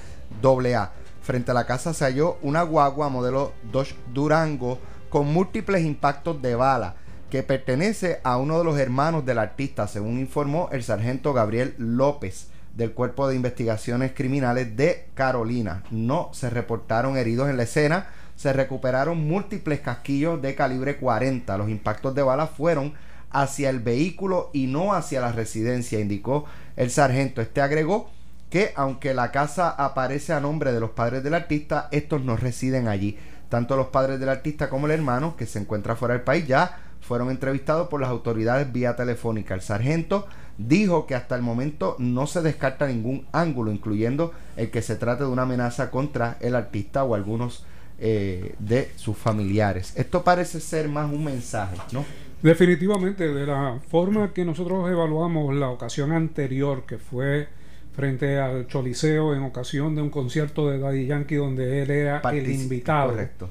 AA. 0.42 0.92
Frente 1.22 1.52
a 1.52 1.54
la 1.54 1.68
casa 1.68 1.94
se 1.94 2.06
halló 2.06 2.38
una 2.42 2.64
guagua 2.64 3.10
modelo 3.10 3.54
Dodge 3.72 3.96
Durango 4.12 4.80
con 5.10 5.28
múltiples 5.32 5.84
impactos 5.84 6.42
de 6.42 6.56
bala 6.56 6.96
que 7.34 7.42
pertenece 7.42 8.20
a 8.24 8.38
uno 8.38 8.60
de 8.60 8.64
los 8.64 8.78
hermanos 8.78 9.26
del 9.26 9.40
artista, 9.40 9.88
según 9.88 10.20
informó 10.20 10.70
el 10.72 10.84
sargento 10.84 11.34
Gabriel 11.34 11.74
López 11.80 12.50
del 12.76 12.92
Cuerpo 12.92 13.28
de 13.28 13.36
Investigaciones 13.36 14.12
Criminales 14.14 14.78
de 14.78 15.08
Carolina. 15.16 15.82
No 15.90 16.30
se 16.32 16.52
reportaron 16.52 17.18
heridos 17.18 17.50
en 17.50 17.58
la 17.58 17.64
escena, 17.64 18.06
se 18.36 18.54
recuperaron 18.54 19.28
múltiples 19.28 19.80
casquillos 19.80 20.44
de 20.44 20.54
calibre 20.54 20.98
40. 20.98 21.58
Los 21.58 21.70
impactos 21.70 22.14
de 22.14 22.22
bala 22.22 22.46
fueron 22.46 22.94
hacia 23.32 23.72
el 23.72 23.80
vehículo 23.80 24.52
y 24.54 24.68
no 24.68 24.94
hacia 24.94 25.20
la 25.20 25.32
residencia, 25.32 26.00
indicó 26.00 26.46
el 26.76 26.92
sargento. 26.92 27.42
Este 27.42 27.62
agregó 27.62 28.12
que 28.52 28.74
aunque 28.76 29.16
la 29.16 29.32
casa 29.32 29.72
aparece 29.72 30.34
a 30.34 30.40
nombre 30.40 30.72
de 30.72 30.80
los 30.80 30.92
padres 30.92 31.24
del 31.24 31.34
artista, 31.34 31.88
estos 31.92 32.24
no 32.24 32.38
residen 32.38 32.88
allí. 32.88 33.18
Tanto 33.50 33.76
los 33.76 33.88
padres 33.88 34.20
del 34.20 34.30
artista 34.30 34.70
como 34.70 34.86
el 34.86 34.92
hermano, 34.92 35.36
que 35.36 35.48
se 35.48 35.58
encuentra 35.58 35.96
fuera 35.96 36.14
del 36.14 36.22
país, 36.22 36.46
ya 36.46 36.83
fueron 37.04 37.30
entrevistados 37.30 37.90
por 37.90 38.02
las 38.02 38.10
autoridades 38.10 38.72
vía 38.72 38.96
telefónica. 38.96 39.54
El 39.54 39.62
sargento 39.62 40.26
dijo 40.58 41.06
que 41.06 41.16
hasta 41.16 41.36
el 41.36 41.42
momento 41.42 41.96
no 42.00 42.28
se 42.28 42.42
descarta 42.42 42.88
ningún 42.88 43.28
ángulo, 43.32 43.72
incluyendo 43.72 44.32
el 44.56 44.72
que 44.72 44.82
se 44.82 44.96
trate 44.96 45.24
de 45.24 45.30
una 45.30 45.44
amenaza 45.44 45.92
contra 45.92 46.38
el 46.40 46.56
artista 46.56 47.04
o 47.04 47.14
algunos 47.16 47.66
eh, 48.00 48.56
de 48.60 48.92
sus 48.96 49.18
familiares. 49.18 49.94
Esto 49.98 50.24
parece 50.24 50.60
ser 50.60 50.88
más 50.88 51.12
un 51.12 51.26
mensaje, 51.26 51.78
¿no? 51.92 52.06
Definitivamente, 52.42 53.34
de 53.34 53.46
la 53.46 53.80
forma 53.90 54.34
que 54.34 54.44
nosotros 54.44 54.90
evaluamos 54.90 55.56
la 55.56 55.70
ocasión 55.70 56.12
anterior, 56.12 56.86
que 56.86 56.98
fue 56.98 57.48
frente 57.96 58.40
al 58.40 58.68
Choliseo 58.68 59.36
en 59.36 59.44
ocasión 59.44 59.96
de 59.96 60.02
un 60.02 60.10
concierto 60.10 60.70
de 60.70 60.80
Daddy 60.80 61.06
Yankee 61.06 61.36
donde 61.36 61.84
él 61.84 61.92
era 61.92 62.22
el 62.32 62.50
invitado. 62.50 63.12
Correcto 63.12 63.50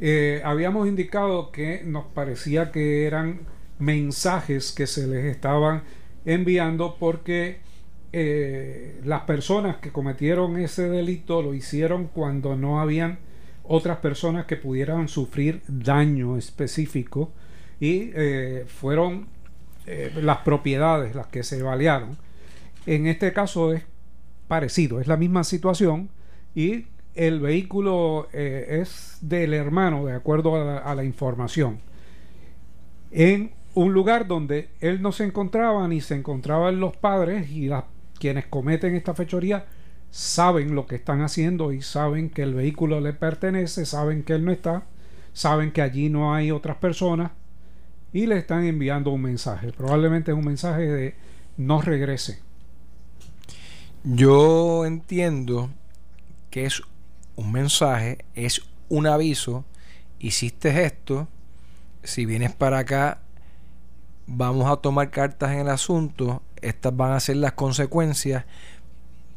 eh, 0.00 0.42
habíamos 0.44 0.88
indicado 0.88 1.50
que 1.50 1.82
nos 1.84 2.06
parecía 2.06 2.70
que 2.70 3.06
eran 3.06 3.40
mensajes 3.78 4.72
que 4.72 4.86
se 4.86 5.06
les 5.06 5.24
estaban 5.24 5.82
enviando 6.24 6.96
porque 6.98 7.58
eh, 8.12 9.00
las 9.04 9.22
personas 9.22 9.76
que 9.76 9.92
cometieron 9.92 10.58
ese 10.58 10.88
delito 10.88 11.42
lo 11.42 11.54
hicieron 11.54 12.08
cuando 12.08 12.56
no 12.56 12.80
habían 12.80 13.18
otras 13.64 13.98
personas 13.98 14.46
que 14.46 14.56
pudieran 14.56 15.08
sufrir 15.08 15.62
daño 15.66 16.36
específico 16.36 17.32
y 17.80 18.10
eh, 18.14 18.64
fueron 18.66 19.28
las 20.20 20.38
propiedades 20.38 21.14
las 21.14 21.28
que 21.28 21.44
se 21.44 21.62
balearon. 21.62 22.16
En 22.86 23.06
este 23.06 23.32
caso 23.32 23.72
es 23.72 23.84
parecido, 24.48 25.00
es 25.00 25.06
la 25.06 25.16
misma 25.16 25.44
situación 25.44 26.08
y 26.56 26.86
el 27.16 27.40
vehículo 27.40 28.28
eh, 28.32 28.80
es 28.82 29.18
del 29.22 29.54
hermano, 29.54 30.04
de 30.04 30.12
acuerdo 30.12 30.54
a 30.54 30.94
la, 30.94 31.04
información, 31.04 31.80
en 33.10 33.52
un 33.74 33.92
lugar 33.92 34.26
donde 34.26 34.68
él 34.80 35.00
no 35.02 35.12
se 35.12 35.24
encontraba 35.24 35.88
ni 35.88 36.00
se 36.00 36.14
encontraban 36.14 36.78
los 36.78 36.96
padres 36.96 37.50
y 37.50 37.68
las, 37.68 37.84
quienes 38.18 38.46
cometen 38.46 38.94
esta 38.94 39.14
fechoría 39.14 39.66
saben 40.10 40.74
lo 40.74 40.86
que 40.86 40.96
están 40.96 41.22
haciendo 41.22 41.72
y 41.72 41.82
saben 41.82 42.30
que 42.30 42.42
el 42.42 42.54
vehículo 42.54 43.00
le 43.00 43.12
pertenece, 43.12 43.86
saben 43.86 44.22
que 44.22 44.34
él 44.34 44.44
no 44.44 44.52
está, 44.52 44.84
saben 45.32 45.72
que 45.72 45.82
allí 45.82 46.10
no 46.10 46.34
hay 46.34 46.50
otras 46.50 46.76
personas 46.76 47.32
y 48.12 48.26
le 48.26 48.38
están 48.38 48.64
enviando 48.64 49.10
un 49.10 49.22
mensaje. 49.22 49.72
Probablemente 49.72 50.32
es 50.32 50.38
un 50.38 50.44
mensaje 50.44 50.86
de 50.86 51.14
no 51.56 51.80
regrese. 51.80 52.40
Yo 54.04 54.86
entiendo 54.86 55.70
que 56.50 56.66
es 56.66 56.82
un 57.36 57.52
mensaje, 57.52 58.24
es 58.34 58.62
un 58.88 59.06
aviso, 59.06 59.64
hiciste 60.18 60.84
esto, 60.84 61.28
si 62.02 62.26
vienes 62.26 62.52
para 62.54 62.78
acá, 62.78 63.20
vamos 64.26 64.70
a 64.70 64.76
tomar 64.76 65.10
cartas 65.10 65.52
en 65.52 65.60
el 65.60 65.68
asunto, 65.68 66.42
estas 66.60 66.96
van 66.96 67.12
a 67.12 67.20
ser 67.20 67.36
las 67.36 67.52
consecuencias, 67.52 68.44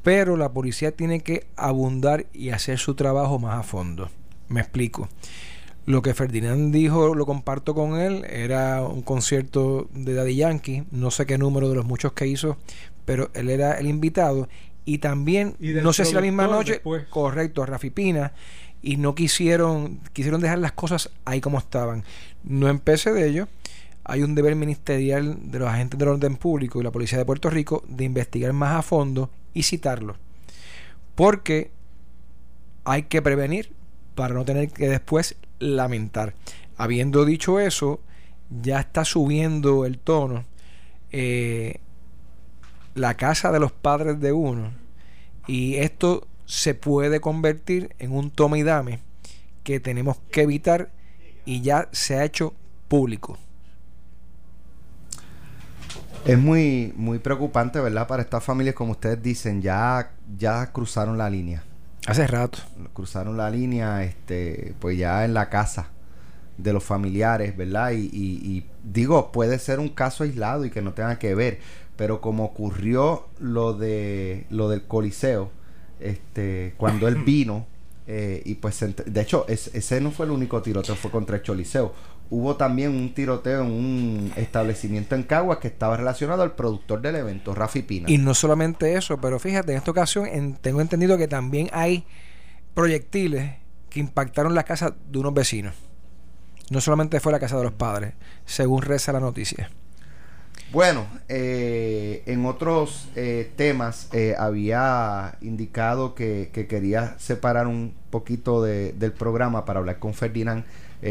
pero 0.04 0.38
la 0.38 0.52
policía 0.52 0.92
tiene 0.92 1.20
que 1.22 1.46
abundar 1.56 2.26
y 2.34 2.50
hacer 2.50 2.80
su 2.80 2.96
trabajo 2.96 3.38
más 3.38 3.60
a 3.60 3.64
fondo. 3.64 4.10
Me 4.48 4.62
explico. 4.62 5.10
Lo 5.86 6.02
que 6.02 6.14
Ferdinand 6.14 6.74
dijo, 6.74 7.16
lo 7.16 7.26
comparto 7.26 7.74
con 7.74 8.00
él, 8.00 8.26
era 8.30 8.84
un 8.84 9.02
concierto 9.02 9.90
de 9.94 10.14
Daddy 10.14 10.36
Yankee, 10.36 10.84
no 10.92 11.12
sé 11.12 11.26
qué 11.26 11.38
número 11.38 11.70
de 11.70 11.76
los 11.76 11.86
muchos 11.86 12.14
que 12.14 12.28
hizo, 12.28 12.58
pero 13.06 13.32
él 13.34 13.50
era 13.50 13.74
el 13.80 13.88
invitado 13.88 14.48
y 14.89 14.97
también, 14.97 15.56
no 15.60 15.93
sé 15.93 16.04
si 16.04 16.15
la 16.15 16.21
misma 16.21 16.47
noche, 16.47 16.82
correcto, 17.12 17.63
Rafi 17.63 17.91
Pina, 17.91 18.34
y 18.82 18.97
no 18.97 19.13
quisieron, 19.13 19.99
quisieron 20.13 20.41
dejar 20.41 20.58
las 20.58 20.71
cosas 20.71 21.12
ahí 21.25 21.41
como 21.41 21.60
estaban. 21.60 22.04
No 22.43 22.67
empecé 22.69 23.13
de 23.13 23.30
ello. 23.30 23.47
Hay 24.04 24.23
un 24.23 24.34
deber 24.34 24.56
ministerial 24.56 25.38
de 25.52 25.60
los 25.60 25.69
agentes 25.69 25.99
del 25.99 26.08
orden 26.08 26.38
público 26.38 26.82
y 26.82 26.84
la 26.84 26.89
policía 26.89 27.19
de 27.19 27.25
Puerto 27.25 27.52
Rico 27.52 27.84
de 27.88 28.04
investigar 28.04 28.52
más 28.54 28.80
a 28.80 28.82
fondo 28.82 29.30
y 29.54 29.62
citarlo. 29.62 30.15
Porque 31.13 31.69
hay 32.84 33.04
que 33.04 33.21
prevenir 33.21 33.71
para 34.15 34.34
no 34.34 34.43
tener 34.43 34.71
que 34.71 34.89
después 34.89 35.36
lamentar. 35.60 36.34
Habiendo 36.78 37.25
dicho 37.25 37.60
eso, 37.60 37.99
ya 38.49 38.80
está 38.80 39.06
subiendo 39.06 39.86
el 39.86 39.99
tono. 39.99 40.45
Eh, 41.12 41.80
la 43.00 43.16
casa 43.16 43.52
de 43.52 43.60
los 43.60 43.72
padres 43.72 44.20
de 44.20 44.32
uno. 44.32 44.72
Y 45.48 45.78
esto 45.78 46.28
se 46.46 46.76
puede 46.76 47.22
convertir 47.22 47.96
en 48.00 48.12
un 48.12 48.30
toma 48.30 48.58
y 48.58 48.64
dame 48.64 49.00
que 49.64 49.80
tenemos 49.80 50.18
que 50.32 50.42
evitar 50.42 50.92
y 51.46 51.62
ya 51.62 51.90
se 51.92 52.16
ha 52.16 52.26
hecho 52.26 52.54
público. 52.88 53.38
Es 56.26 56.38
muy, 56.38 56.94
muy 56.98 57.20
preocupante, 57.20 57.80
¿verdad? 57.80 58.08
Para 58.08 58.22
estas 58.22 58.44
familias, 58.44 58.76
como 58.76 58.92
ustedes 58.92 59.22
dicen, 59.24 59.62
ya, 59.62 60.12
ya 60.38 60.68
cruzaron 60.72 61.18
la 61.18 61.30
línea. 61.30 61.64
Hace 62.06 62.28
rato. 62.28 62.60
Cruzaron 62.94 63.38
la 63.38 63.50
línea, 63.50 64.04
este, 64.04 64.76
pues 64.80 64.98
ya 64.98 65.24
en 65.24 65.34
la 65.34 65.50
casa 65.50 65.90
de 66.58 66.74
los 66.74 66.84
familiares, 66.84 67.56
¿verdad? 67.56 67.92
Y, 67.92 68.10
y 68.12 68.66
digo, 68.84 69.32
puede 69.32 69.58
ser 69.60 69.80
un 69.80 69.90
caso 69.90 70.24
aislado 70.26 70.66
y 70.66 70.70
que 70.70 70.82
no 70.82 70.94
tenga 70.94 71.18
que 71.18 71.34
ver 71.34 71.60
pero 72.00 72.22
como 72.22 72.46
ocurrió 72.46 73.28
lo 73.40 73.74
de 73.74 74.46
lo 74.50 74.70
del 74.70 74.84
Coliseo, 74.84 75.52
este, 76.00 76.74
cuando 76.78 77.10
él 77.10 77.16
vino, 77.26 77.68
eh, 78.08 78.42
y 78.46 78.56
pues 78.56 78.80
de 78.80 79.22
hecho 79.22 79.46
ese 79.50 80.00
no 80.00 80.10
fue 80.12 80.26
el 80.26 80.32
único 80.32 80.62
tiroteo, 80.62 80.96
fue 80.96 81.12
contra 81.12 81.36
el 81.36 81.44
Coliseo. 81.44 81.94
Hubo 82.30 82.56
también 82.56 82.92
un 82.96 83.14
tiroteo 83.14 83.64
en 83.66 83.72
un 83.72 84.32
establecimiento 84.38 85.14
en 85.14 85.24
Caguas 85.24 85.58
que 85.58 85.68
estaba 85.68 85.98
relacionado 85.98 86.42
al 86.42 86.54
productor 86.54 87.02
del 87.02 87.18
evento, 87.18 87.54
Rafi 87.54 87.82
Pina. 87.82 88.10
Y 88.10 88.18
no 88.18 88.34
solamente 88.34 88.96
eso, 88.96 89.20
pero 89.20 89.38
fíjate, 89.38 89.74
en 89.74 89.80
esta 89.80 89.92
ocasión 89.92 90.58
tengo 90.62 90.80
entendido 90.80 91.18
que 91.18 91.28
también 91.28 91.70
hay 91.74 92.06
proyectiles 92.76 93.56
que 93.90 94.00
impactaron 94.00 94.56
la 94.56 94.64
casa 94.64 94.96
de 95.06 95.20
unos 95.20 95.34
vecinos. 95.34 95.76
No 96.70 96.80
solamente 96.80 97.20
fue 97.20 97.34
la 97.34 97.42
casa 97.42 97.58
de 97.58 97.64
los 97.66 97.74
padres, 97.74 98.14
según 98.46 98.84
reza 98.84 99.12
la 99.12 99.20
noticia. 99.20 99.70
Bueno, 100.71 101.08
eh, 101.29 102.21
en 102.27 102.45
otros 102.45 103.10
eh, 103.15 103.51
temas 103.55 104.08
eh, 104.13 104.36
había 104.38 105.36
indicado 105.41 106.13
que, 106.13 106.51
quería 106.69 107.17
separar 107.17 107.65
un 107.65 107.95
poquito 108.12 108.62
del 108.62 109.12
programa 109.13 109.65
para 109.65 109.79
hablar 109.79 109.97
con 109.97 110.13
Ferdinand 110.13 110.63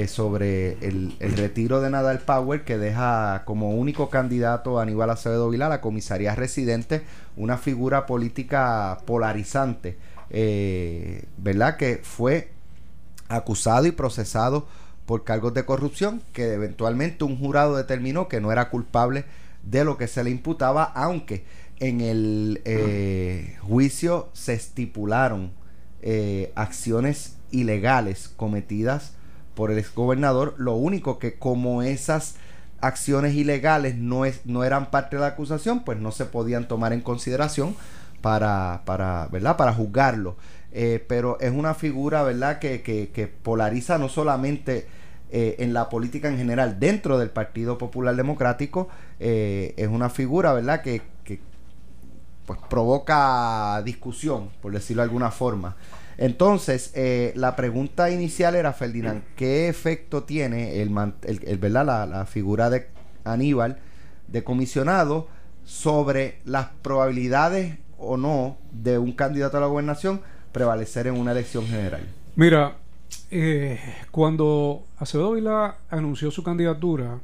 sobre 0.06 0.72
el, 0.86 1.16
retiro 1.18 1.80
de 1.80 1.90
Nadal 1.90 2.20
Power 2.20 2.62
que 2.62 2.78
deja 2.78 3.42
como 3.46 3.70
único 3.70 4.10
candidato 4.10 4.78
a 4.78 4.82
Aníbal 4.82 5.10
Acevedo 5.10 5.48
Vila 5.48 5.68
la 5.68 5.80
comisaría 5.80 6.34
residente, 6.36 7.02
una 7.36 7.56
figura 7.56 8.06
política 8.06 8.98
polarizante, 9.06 9.96
¿verdad? 11.38 11.76
Que 11.78 12.00
fue 12.02 12.50
acusado 13.28 13.86
y 13.86 13.92
procesado 13.92 14.68
por 15.06 15.24
cargos 15.24 15.54
de 15.54 15.64
corrupción 15.64 16.22
que 16.32 16.52
eventualmente 16.52 17.24
un 17.24 17.38
jurado 17.38 17.76
determinó 17.76 18.28
que 18.28 18.40
no 18.40 18.52
era 18.52 18.68
culpable 18.68 19.24
de 19.70 19.84
lo 19.84 19.96
que 19.96 20.06
se 20.06 20.24
le 20.24 20.30
imputaba, 20.30 20.84
aunque 20.84 21.44
en 21.80 22.00
el 22.00 22.60
eh, 22.64 23.56
juicio 23.60 24.28
se 24.32 24.54
estipularon 24.54 25.52
eh, 26.02 26.52
acciones 26.54 27.36
ilegales 27.50 28.28
cometidas 28.36 29.12
por 29.54 29.70
el 29.70 29.78
exgobernador. 29.78 30.54
Lo 30.58 30.74
único 30.74 31.18
que 31.18 31.38
como 31.38 31.82
esas 31.82 32.36
acciones 32.80 33.34
ilegales 33.34 33.96
no, 33.96 34.24
es, 34.24 34.44
no 34.44 34.64
eran 34.64 34.90
parte 34.90 35.16
de 35.16 35.20
la 35.20 35.28
acusación, 35.28 35.84
pues 35.84 35.98
no 35.98 36.12
se 36.12 36.24
podían 36.24 36.68
tomar 36.68 36.92
en 36.92 37.00
consideración 37.00 37.76
para, 38.20 38.82
para, 38.84 39.28
¿verdad? 39.30 39.56
para 39.56 39.72
juzgarlo. 39.72 40.36
Eh, 40.70 41.04
pero 41.08 41.40
es 41.40 41.50
una 41.50 41.72
figura 41.74 42.22
¿verdad? 42.22 42.58
Que, 42.58 42.82
que, 42.82 43.08
que 43.08 43.26
polariza 43.26 43.96
no 43.96 44.10
solamente 44.10 44.86
eh, 45.30 45.56
en 45.58 45.72
la 45.72 45.88
política 45.88 46.28
en 46.28 46.38
general 46.38 46.80
dentro 46.80 47.18
del 47.18 47.30
Partido 47.30 47.76
Popular 47.76 48.16
Democrático 48.16 48.88
eh, 49.20 49.74
es 49.76 49.88
una 49.88 50.08
figura, 50.08 50.52
¿verdad?, 50.52 50.82
que, 50.82 51.02
pues 52.46 52.58
provoca 52.70 53.82
discusión, 53.84 54.48
por 54.62 54.72
decirlo 54.72 55.02
de 55.02 55.08
alguna 55.08 55.30
forma. 55.30 55.76
Entonces, 56.16 56.92
eh, 56.94 57.32
la 57.36 57.56
pregunta 57.56 58.10
inicial 58.10 58.54
era, 58.54 58.72
Ferdinand, 58.72 59.22
¿qué 59.36 59.68
efecto 59.68 60.22
tiene 60.22 60.80
el, 60.80 60.90
el, 61.24 61.58
¿verdad? 61.58 61.84
La, 61.84 62.06
la, 62.06 62.24
figura 62.24 62.70
de 62.70 62.88
Aníbal 63.24 63.78
de 64.28 64.44
comisionado 64.44 65.28
sobre 65.64 66.40
las 66.46 66.68
probabilidades 66.80 67.76
o 67.98 68.16
no 68.16 68.56
de 68.72 68.96
un 68.96 69.12
candidato 69.12 69.58
a 69.58 69.60
la 69.60 69.66
gobernación 69.66 70.22
prevalecer 70.52 71.06
en 71.06 71.18
una 71.18 71.32
elección 71.32 71.66
general? 71.66 72.00
Mira, 72.34 72.76
eh, 73.30 73.78
cuando 74.10 74.84
Acevedo 74.98 75.32
Vila 75.32 75.78
anunció 75.90 76.30
su 76.30 76.42
candidatura, 76.42 77.18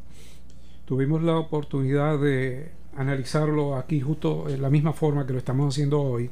tuvimos 0.84 1.22
la 1.22 1.36
oportunidad 1.36 2.18
de 2.18 2.70
analizarlo 2.96 3.76
aquí 3.76 4.00
justo 4.00 4.48
en 4.48 4.62
la 4.62 4.70
misma 4.70 4.92
forma 4.92 5.26
que 5.26 5.32
lo 5.32 5.38
estamos 5.38 5.74
haciendo 5.74 6.00
hoy. 6.00 6.30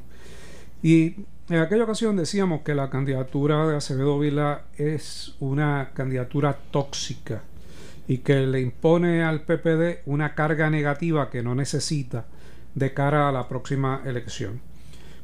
Y 0.81 1.15
en 1.49 1.59
aquella 1.59 1.83
ocasión 1.83 2.15
decíamos 2.15 2.61
que 2.61 2.75
la 2.75 2.89
candidatura 2.89 3.67
de 3.67 3.75
Acevedo 3.75 4.19
Vila 4.19 4.63
es 4.77 5.35
una 5.39 5.91
candidatura 5.93 6.57
tóxica 6.71 7.43
y 8.07 8.19
que 8.19 8.45
le 8.45 8.61
impone 8.61 9.23
al 9.23 9.41
PPD 9.41 10.01
una 10.05 10.35
carga 10.35 10.69
negativa 10.69 11.29
que 11.29 11.41
no 11.41 11.55
necesita 11.55 12.25
de 12.75 12.93
cara 12.93 13.29
a 13.29 13.31
la 13.31 13.47
próxima 13.47 14.01
elección. 14.05 14.61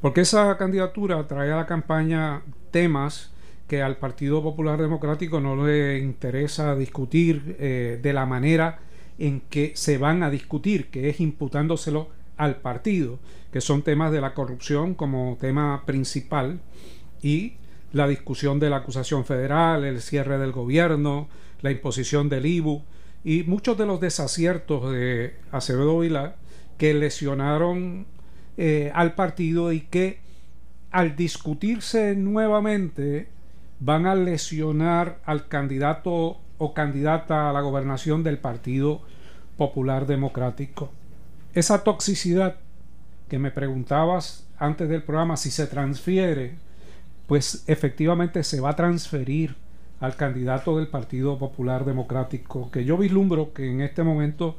Porque 0.02 0.22
esa 0.22 0.58
candidatura 0.58 1.28
trae 1.28 1.52
a 1.52 1.58
la 1.58 1.66
campaña 1.66 2.42
temas 2.72 3.32
que 3.70 3.84
al 3.84 3.98
Partido 3.98 4.42
Popular 4.42 4.82
Democrático 4.82 5.40
no 5.40 5.66
le 5.66 6.00
interesa 6.00 6.76
discutir 6.76 7.56
eh, 7.60 8.00
de 8.02 8.14
la 8.14 8.26
manera 8.26 8.80
en 9.20 9.42
que 9.42 9.74
se 9.76 10.00
van 10.00 10.24
a 10.24 10.32
discutir, 10.32 10.88
que 10.88 11.08
es 11.08 11.20
imputándoselo 11.20 12.10
al 12.36 12.58
partido, 12.58 13.20
que 13.54 13.62
son 13.62 13.84
temas 13.84 14.12
de 14.12 14.22
la 14.22 14.34
corrupción 14.34 14.96
como 14.96 15.38
tema 15.40 15.84
principal 15.86 16.62
y 17.22 17.54
la 17.94 18.08
discusión 18.08 18.60
de 18.60 18.72
la 18.72 18.78
acusación 18.78 19.24
federal, 19.24 19.84
el 19.84 20.02
cierre 20.02 20.40
del 20.40 20.52
gobierno, 20.52 21.30
la 21.62 21.70
imposición 21.70 22.28
del 22.28 22.48
IBU 22.48 22.82
y 23.24 23.44
muchos 23.44 23.78
de 23.78 23.86
los 23.86 24.00
desaciertos 24.00 24.92
de 24.92 25.36
Acevedo 25.52 26.00
Vilar 26.00 26.38
que 26.80 26.96
lesionaron 26.96 28.08
eh, 28.58 28.92
al 28.96 29.14
partido 29.14 29.72
y 29.74 29.82
que 29.82 30.22
al 30.90 31.16
discutirse 31.16 32.16
nuevamente 32.16 33.28
van 33.80 34.06
a 34.06 34.16
lesionar 34.16 35.20
al 35.26 35.48
candidato 35.48 36.38
o 36.58 36.74
candidata 36.74 37.50
a 37.50 37.54
la 37.54 37.62
gobernación 37.62 38.24
del 38.24 38.38
Partido 38.38 39.02
Popular 39.58 40.06
Democrático. 40.06 40.92
Esa 41.54 41.84
toxicidad 41.84 42.58
que 43.28 43.40
me 43.40 43.52
preguntabas 43.52 44.48
antes 44.58 44.90
del 44.90 45.04
programa 45.04 45.38
si 45.38 45.52
se 45.52 45.68
transfiere, 45.68 46.56
pues 47.28 47.64
efectivamente 47.68 48.44
se 48.44 48.60
va 48.60 48.72
a 48.72 48.76
transferir 48.76 49.56
al 50.00 50.16
candidato 50.16 50.78
del 50.78 50.88
Partido 50.88 51.38
Popular 51.38 51.86
Democrático, 51.86 52.72
que 52.72 52.86
yo 52.86 52.98
vislumbro 52.98 53.54
que 53.54 53.70
en 53.70 53.82
este 53.82 54.04
momento 54.04 54.56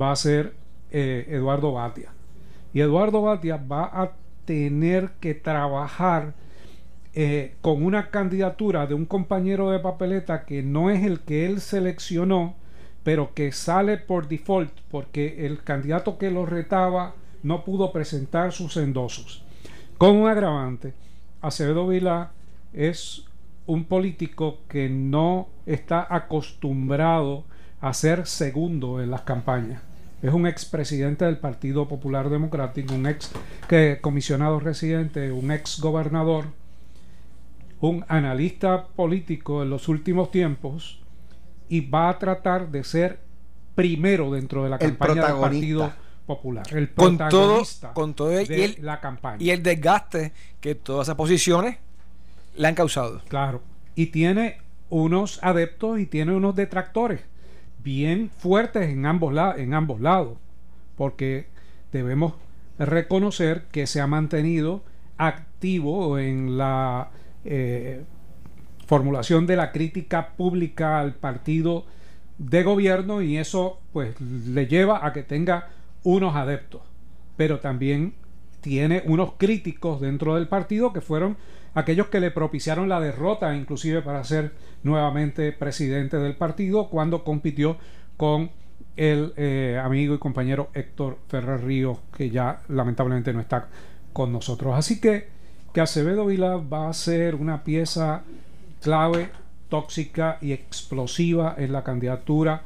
va 0.00 0.12
a 0.12 0.16
ser 0.16 0.54
eh, 0.90 1.26
Eduardo 1.28 1.72
Batia. 1.72 2.10
Y 2.72 2.80
Eduardo 2.80 3.22
Batia 3.22 3.56
va 3.56 3.84
a 3.84 4.12
tener 4.44 5.12
que 5.20 5.34
trabajar 5.34 6.34
eh, 7.16 7.54
con 7.60 7.84
una 7.84 8.10
candidatura 8.10 8.86
de 8.86 8.94
un 8.94 9.06
compañero 9.06 9.70
de 9.70 9.78
papeleta 9.78 10.44
que 10.44 10.62
no 10.62 10.90
es 10.90 11.04
el 11.04 11.20
que 11.20 11.46
él 11.46 11.60
seleccionó, 11.60 12.56
pero 13.04 13.34
que 13.34 13.52
sale 13.52 13.98
por 13.98 14.26
default 14.26 14.72
porque 14.90 15.46
el 15.46 15.62
candidato 15.62 16.18
que 16.18 16.30
lo 16.30 16.44
retaba 16.44 17.14
no 17.44 17.64
pudo 17.64 17.92
presentar 17.92 18.52
sus 18.52 18.76
endosos. 18.76 19.44
Con 19.96 20.16
un 20.16 20.28
agravante, 20.28 20.94
Acevedo 21.40 21.86
Vila 21.86 22.32
es 22.72 23.24
un 23.66 23.84
político 23.84 24.58
que 24.68 24.88
no 24.88 25.48
está 25.66 26.06
acostumbrado 26.10 27.44
a 27.80 27.92
ser 27.94 28.26
segundo 28.26 29.00
en 29.00 29.10
las 29.10 29.20
campañas. 29.20 29.82
Es 30.22 30.32
un 30.32 30.46
expresidente 30.46 31.26
del 31.26 31.36
Partido 31.36 31.86
Popular 31.86 32.30
Democrático, 32.30 32.94
un 32.94 33.06
ex 33.06 33.30
que, 33.68 33.98
comisionado 34.00 34.58
residente, 34.58 35.30
un 35.30 35.50
ex 35.50 35.78
gobernador, 35.80 36.46
un 37.88 38.04
analista 38.08 38.86
político 38.86 39.62
en 39.62 39.70
los 39.70 39.88
últimos 39.88 40.30
tiempos 40.30 41.00
y 41.68 41.80
va 41.80 42.08
a 42.08 42.18
tratar 42.18 42.70
de 42.70 42.84
ser 42.84 43.20
primero 43.74 44.30
dentro 44.30 44.64
de 44.64 44.70
la 44.70 44.78
campaña 44.78 45.26
del 45.26 45.40
Partido 45.40 45.92
Popular. 46.26 46.66
El 46.70 46.88
protagonista 46.88 47.92
con 47.92 48.14
todo, 48.14 48.30
de 48.30 48.78
la 48.80 49.00
campaña. 49.00 49.42
Y 49.42 49.50
el 49.50 49.62
desgaste 49.62 50.32
que 50.60 50.74
todas 50.74 51.08
esas 51.08 51.16
posiciones 51.16 51.76
le 52.56 52.68
han 52.68 52.74
causado. 52.74 53.20
Claro. 53.28 53.62
Y 53.94 54.06
tiene 54.06 54.58
unos 54.88 55.42
adeptos 55.42 55.98
y 56.00 56.06
tiene 56.06 56.34
unos 56.34 56.54
detractores 56.54 57.20
bien 57.82 58.30
fuertes 58.38 58.88
en 58.88 59.04
ambos, 59.06 59.34
en 59.56 59.74
ambos 59.74 60.00
lados. 60.00 60.38
Porque 60.96 61.48
debemos 61.92 62.34
reconocer 62.78 63.64
que 63.70 63.86
se 63.86 64.00
ha 64.00 64.06
mantenido 64.06 64.82
activo 65.18 66.18
en 66.18 66.56
la 66.56 67.10
eh, 67.44 68.04
formulación 68.86 69.46
de 69.46 69.56
la 69.56 69.72
crítica 69.72 70.34
pública 70.36 71.00
al 71.00 71.14
partido 71.14 71.84
de 72.38 72.62
gobierno 72.62 73.22
y 73.22 73.38
eso 73.38 73.80
pues 73.92 74.20
le 74.20 74.66
lleva 74.66 75.06
a 75.06 75.12
que 75.12 75.22
tenga 75.22 75.70
unos 76.02 76.34
adeptos, 76.36 76.82
pero 77.36 77.60
también 77.60 78.14
tiene 78.60 79.02
unos 79.06 79.32
críticos 79.36 80.00
dentro 80.00 80.34
del 80.34 80.48
partido 80.48 80.92
que 80.92 81.00
fueron 81.00 81.36
aquellos 81.74 82.08
que 82.08 82.20
le 82.20 82.30
propiciaron 82.30 82.88
la 82.88 83.00
derrota 83.00 83.54
inclusive 83.54 84.02
para 84.02 84.24
ser 84.24 84.52
nuevamente 84.82 85.52
presidente 85.52 86.16
del 86.18 86.36
partido 86.36 86.88
cuando 86.88 87.24
compitió 87.24 87.76
con 88.16 88.50
el 88.96 89.32
eh, 89.36 89.80
amigo 89.82 90.14
y 90.14 90.18
compañero 90.18 90.70
Héctor 90.72 91.18
Ferrer 91.28 91.64
Ríos 91.64 91.98
que 92.16 92.30
ya 92.30 92.62
lamentablemente 92.68 93.32
no 93.32 93.40
está 93.40 93.68
con 94.12 94.32
nosotros. 94.32 94.74
Así 94.76 95.00
que 95.00 95.33
que 95.74 95.80
Acevedo 95.80 96.26
Vila 96.26 96.56
va 96.56 96.88
a 96.88 96.92
ser 96.92 97.34
una 97.34 97.64
pieza 97.64 98.22
clave, 98.80 99.30
tóxica 99.68 100.38
y 100.40 100.52
explosiva 100.52 101.56
en 101.58 101.72
la 101.72 101.82
candidatura 101.82 102.62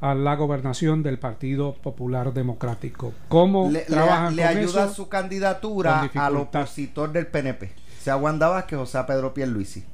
a 0.00 0.14
la 0.14 0.36
gobernación 0.36 1.02
del 1.02 1.18
Partido 1.18 1.74
Popular 1.74 2.32
Democrático. 2.32 3.14
¿Cómo 3.26 3.68
le, 3.68 3.80
trabajan 3.80 4.36
le, 4.36 4.44
ayuda 4.44 4.88
su 4.88 5.08
candidatura 5.08 6.08
al 6.14 6.36
opositor 6.36 7.10
del 7.10 7.26
PNP, 7.26 7.72
sea 7.98 8.16
Wanda 8.16 8.48
Vázquez 8.48 8.78
o 8.78 8.86
sea 8.86 9.06
Pedro 9.06 9.34
Pierluisi? 9.34 9.84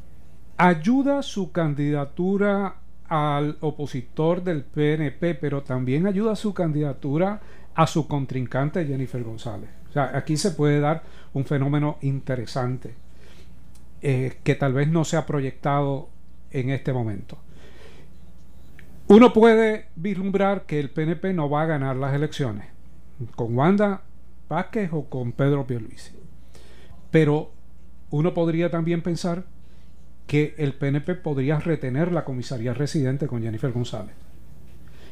Ayuda 0.59 1.23
su 1.23 1.53
candidatura 1.53 2.75
al 3.09 3.57
opositor 3.61 4.45
del 4.45 4.63
PNP, 4.63 5.37
pero 5.37 5.63
también 5.63 6.07
ayuda 6.07 6.37
su 6.37 6.53
candidatura 6.53 7.41
a 7.75 7.87
su 7.87 8.07
contrincante 8.07 8.85
Jennifer 8.85 9.23
González. 9.23 9.78
O 9.91 9.93
sea, 9.93 10.17
aquí 10.17 10.37
se 10.37 10.51
puede 10.51 10.81
dar 10.81 11.03
un 11.33 11.45
fenómeno 11.45 11.99
interesante 12.03 12.95
eh, 14.03 14.39
que 14.45 14.55
tal 14.55 14.73
vez 14.73 14.89
no 14.89 15.05
se 15.05 15.17
ha 15.17 15.27
proyectado 15.27 16.09
en 16.51 16.71
este 16.71 16.93
momento. 16.93 17.39
Uno 19.09 19.33
puede 19.33 19.87
vislumbrar 19.97 20.67
que 20.67 20.79
el 20.79 20.91
PNP 20.91 21.33
no 21.33 21.49
va 21.49 21.63
a 21.63 21.67
ganar 21.67 21.97
las 21.97 22.15
elecciones 22.15 22.67
con 23.35 23.57
Wanda 23.57 24.03
Vázquez 24.49 24.91
o 24.93 25.07
con 25.07 25.33
Pedro 25.33 25.67
Pierluisi. 25.67 26.13
Pero 27.11 27.51
uno 28.11 28.35
podría 28.35 28.71
también 28.71 29.03
pensar 29.03 29.45
que 30.27 30.55
el 30.59 30.75
PNP 30.75 31.15
podría 31.17 31.59
retener 31.59 32.13
la 32.13 32.25
comisaría 32.25 32.75
residente 32.75 33.27
con 33.27 33.43
Jennifer 33.43 33.73
González, 33.73 34.15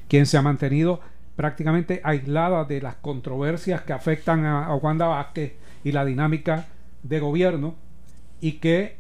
quien 0.09 0.27
se 0.27 0.37
ha 0.37 0.43
mantenido 0.43 1.01
prácticamente 1.37 2.01
aislada 2.03 2.65
de 2.65 2.81
las 2.81 2.97
controversias 2.97 3.83
que 3.83 3.93
afectan 3.93 4.47
a, 4.47 4.75
Wanda 4.77 5.07
Vázquez 5.07 5.53
y 5.85 5.93
la 5.93 6.05
dinámica 6.05 6.67
de 7.03 7.21
gobierno 7.21 7.75
y 8.41 8.53
que 8.53 8.97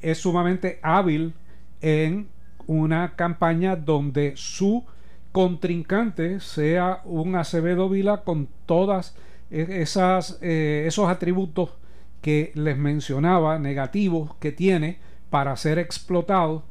es 0.00 0.18
sumamente 0.18 0.80
hábil 0.82 1.34
en 1.80 2.28
una 2.66 3.14
campaña 3.14 3.76
donde 3.76 4.32
su 4.36 4.84
contrincante 5.32 6.40
sea 6.40 7.02
un 7.04 7.36
Acevedo 7.36 7.88
Vila 7.88 8.22
con 8.24 8.48
todas 8.66 9.14
e, 9.50 9.82
esas 9.82 10.38
eh, 10.42 10.84
esos 10.86 11.08
atributos 11.08 11.70
que 12.22 12.50
les 12.54 12.76
mencionaba 12.76 13.58
negativos 13.58 14.34
que 14.36 14.52
tiene 14.52 14.98
para 15.30 15.56
ser 15.56 15.78
explotado 15.78 16.64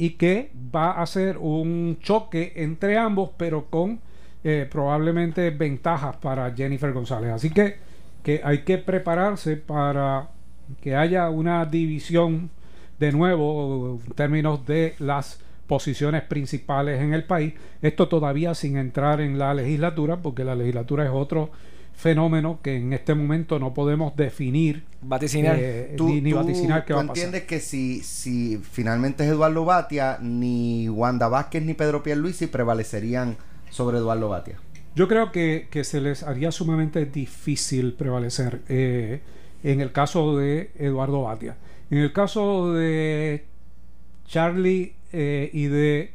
y 0.00 0.12
que 0.12 0.50
va 0.74 0.92
a 0.92 1.04
ser 1.04 1.36
un 1.36 1.98
choque 2.00 2.54
entre 2.56 2.96
ambos, 2.96 3.32
pero 3.36 3.66
con 3.66 4.00
eh, 4.42 4.66
probablemente 4.70 5.50
ventajas 5.50 6.16
para 6.16 6.50
Jennifer 6.54 6.90
González. 6.94 7.32
Así 7.32 7.50
que, 7.50 7.76
que 8.22 8.40
hay 8.42 8.62
que 8.62 8.78
prepararse 8.78 9.58
para 9.58 10.30
que 10.80 10.96
haya 10.96 11.28
una 11.28 11.66
división 11.66 12.48
de 12.98 13.12
nuevo 13.12 14.00
en 14.06 14.12
términos 14.14 14.64
de 14.64 14.94
las 15.00 15.38
posiciones 15.66 16.22
principales 16.22 16.98
en 17.02 17.12
el 17.12 17.24
país. 17.24 17.52
Esto 17.82 18.08
todavía 18.08 18.54
sin 18.54 18.78
entrar 18.78 19.20
en 19.20 19.38
la 19.38 19.52
legislatura, 19.52 20.16
porque 20.16 20.44
la 20.44 20.54
legislatura 20.54 21.04
es 21.04 21.10
otro 21.12 21.50
fenómeno 22.00 22.60
que 22.62 22.76
en 22.76 22.94
este 22.94 23.14
momento 23.14 23.58
no 23.58 23.74
podemos 23.74 24.16
definir 24.16 24.84
vaticinar. 25.02 25.56
eh, 25.58 25.96
ni, 26.00 26.32
vaticinar 26.32 26.86
qué 26.86 26.94
va 26.94 27.00
a 27.00 27.06
pasar. 27.06 27.24
entiendes 27.24 27.46
que 27.46 27.60
si, 27.60 28.00
si 28.00 28.56
finalmente 28.58 29.22
es 29.22 29.30
Eduardo 29.30 29.66
Batia 29.66 30.18
ni 30.20 30.88
Wanda 30.88 31.28
Vázquez 31.28 31.62
ni 31.62 31.74
Pedro 31.74 32.02
Pierluisi 32.02 32.46
prevalecerían 32.46 33.36
sobre 33.68 33.98
Eduardo 33.98 34.30
Batia. 34.30 34.58
Yo 34.96 35.08
creo 35.08 35.30
que, 35.30 35.68
se 35.84 36.00
les 36.00 36.22
haría 36.22 36.50
sumamente 36.50 37.04
difícil 37.04 37.92
prevalecer 37.92 38.62
eh, 38.68 39.20
en 39.62 39.82
el 39.82 39.92
caso 39.92 40.38
de 40.38 40.70
Eduardo 40.76 41.22
Batia. 41.22 41.58
En 41.90 41.98
el 41.98 42.14
caso 42.14 42.72
de 42.72 43.44
Charlie 44.26 44.94
eh, 45.12 45.50
y 45.52 45.66
de 45.66 46.12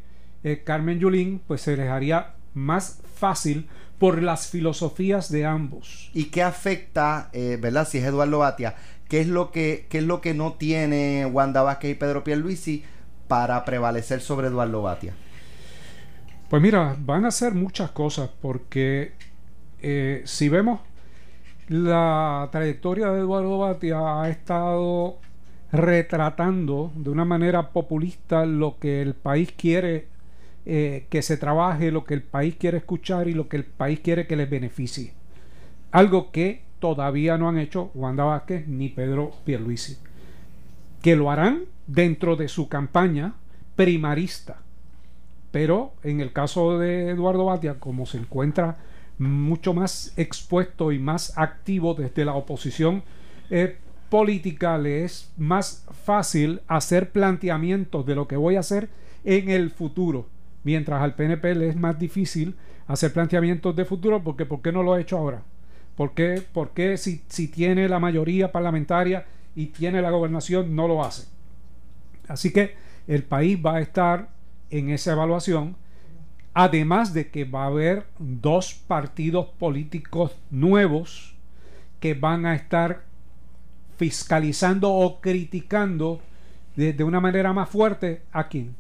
Carmen 0.64 1.00
Yulín 1.00 1.42
pues 1.46 1.62
se 1.62 1.78
les 1.78 1.90
haría 1.90 2.34
más 2.56 3.02
fácil 3.16 3.68
por 4.00 4.22
las 4.22 4.48
filosofías 4.48 5.32
de 5.32 5.46
ambos. 5.46 6.10
¿Y 6.14 6.26
qué 6.26 6.44
afecta, 6.44 7.30
eh, 7.34 7.58
verdad, 7.62 7.88
si 7.88 7.98
es 8.00 8.06
Eduardo 8.06 8.40
Batia, 8.40 8.76
qué 9.08 9.22
es 9.22 9.28
lo 9.28 9.52
que, 9.52 9.88
qué 9.90 10.00
es 10.00 10.04
lo 10.04 10.22
que 10.22 10.34
no 10.34 10.54
tiene 10.54 11.26
Wanda 11.26 11.62
Vázquez 11.62 11.92
y 11.92 11.96
Pedro 11.96 12.24
Pierluisi 12.24 12.84
para 13.28 13.64
prevalecer 13.66 14.22
sobre 14.22 14.48
Eduardo 14.48 14.82
Batia? 14.82 15.14
Pues 16.50 16.62
mira, 16.62 16.96
van 17.00 17.26
a 17.26 17.30
hacer 17.30 17.54
muchas 17.54 17.92
cosas 17.92 18.30
porque 18.42 19.14
eh, 19.82 20.22
si 20.26 20.50
vemos 20.50 20.80
la 21.68 22.48
trayectoria 22.52 23.08
de 23.08 23.20
Eduardo 23.20 23.58
Batia 23.58 24.22
ha 24.22 24.30
estado 24.30 25.18
retratando 25.72 26.92
de 26.96 27.10
una 27.10 27.26
manera 27.26 27.72
populista 27.72 28.46
lo 28.46 28.78
que 28.78 29.02
el 29.02 29.16
país 29.16 29.52
quiere 29.58 30.08
eh, 30.66 31.06
que 31.10 31.22
se 31.22 31.38
trabaje 31.38 31.92
lo 31.92 32.06
que 32.06 32.14
el 32.14 32.24
país 32.24 32.56
quiere 32.56 32.78
escuchar 32.78 33.28
y 33.28 33.34
lo 33.34 33.48
que 33.48 33.58
el 33.58 33.66
país 33.66 34.00
quiere 34.00 34.28
que 34.28 34.36
les 34.36 34.50
beneficie. 34.50 35.14
Algo 35.92 36.32
que 36.32 36.64
todavía 36.80 37.38
no 37.38 37.50
han 37.50 37.58
hecho 37.58 37.92
Wanda 37.94 38.24
Vázquez 38.24 38.68
ni 38.68 38.90
Pedro 38.90 39.32
Pierluisi. 39.46 39.98
Que 41.02 41.16
lo 41.16 41.32
harán 41.32 41.64
dentro 41.88 42.36
de 42.36 42.48
su 42.48 42.68
campaña 42.68 43.36
primarista. 43.76 44.58
Pero 45.52 45.94
en 46.04 46.20
el 46.20 46.34
caso 46.34 46.80
de 46.80 47.10
Eduardo 47.10 47.46
Batia, 47.46 47.80
como 47.80 48.06
se 48.06 48.18
encuentra 48.18 48.78
mucho 49.18 49.74
más 49.74 50.14
expuesto 50.18 50.92
y 50.92 51.00
más 51.00 51.38
activo 51.38 51.94
desde 51.94 52.26
la 52.26 52.34
oposición 52.34 53.04
eh, 53.50 53.78
política 54.10 54.78
le 54.78 55.06
es 55.06 55.32
más 55.38 55.86
fácil 56.04 56.62
hacer 56.68 57.12
planteamientos 57.12 58.06
de 58.06 58.16
lo 58.16 58.28
que 58.28 58.38
voy 58.38 58.56
a 58.56 58.60
hacer 58.60 58.90
en 59.24 59.50
el 59.50 59.72
futuro, 59.72 60.28
mientras 60.66 61.02
al 61.02 61.14
PNP 61.14 61.56
le 61.56 61.70
es 61.70 61.78
más 61.78 61.98
difícil 61.98 62.56
hacer 62.88 63.14
planteamientos 63.14 63.76
de 63.76 63.86
futuro 63.86 64.22
porque 64.22 64.46
¿por 64.46 64.62
qué 64.62 64.72
no 64.72 64.84
lo 64.84 64.94
ha 64.94 65.00
hecho 65.00 65.18
ahora? 65.18 65.44
¿Por 65.96 66.14
qué, 66.14 66.44
por 66.52 66.72
qué 66.72 66.98
si, 66.98 67.24
si 67.30 67.48
tiene 67.48 67.88
la 67.88 68.00
mayoría 68.00 68.52
parlamentaria 68.52 69.26
y 69.56 69.68
tiene 69.68 70.02
la 70.02 70.10
gobernación 70.10 70.76
no 70.76 70.88
lo 70.88 71.06
hace? 71.06 71.28
Así 72.28 72.52
que 72.52 72.76
el 73.08 73.24
país 73.24 73.60
va 73.64 73.76
a 73.76 73.80
estar 73.80 74.30
en 74.72 74.90
esa 74.90 75.14
evaluación, 75.14 75.78
además 76.56 77.14
de 77.14 77.30
que 77.30 77.46
va 77.46 77.64
a 77.64 77.68
haber 77.68 78.08
dos 78.18 78.74
partidos 78.74 79.46
políticos 79.60 80.36
nuevos 80.50 81.36
que 82.00 82.16
van 82.16 82.48
a 82.48 82.56
estar 82.56 83.04
fiscalizando 83.98 84.92
o 84.92 85.22
criticando 85.22 86.20
de, 86.76 87.04
una 87.04 87.22
manera 87.22 87.54
más 87.54 87.70
fuerte 87.70 88.24
a 88.32 88.48
quién 88.48 88.76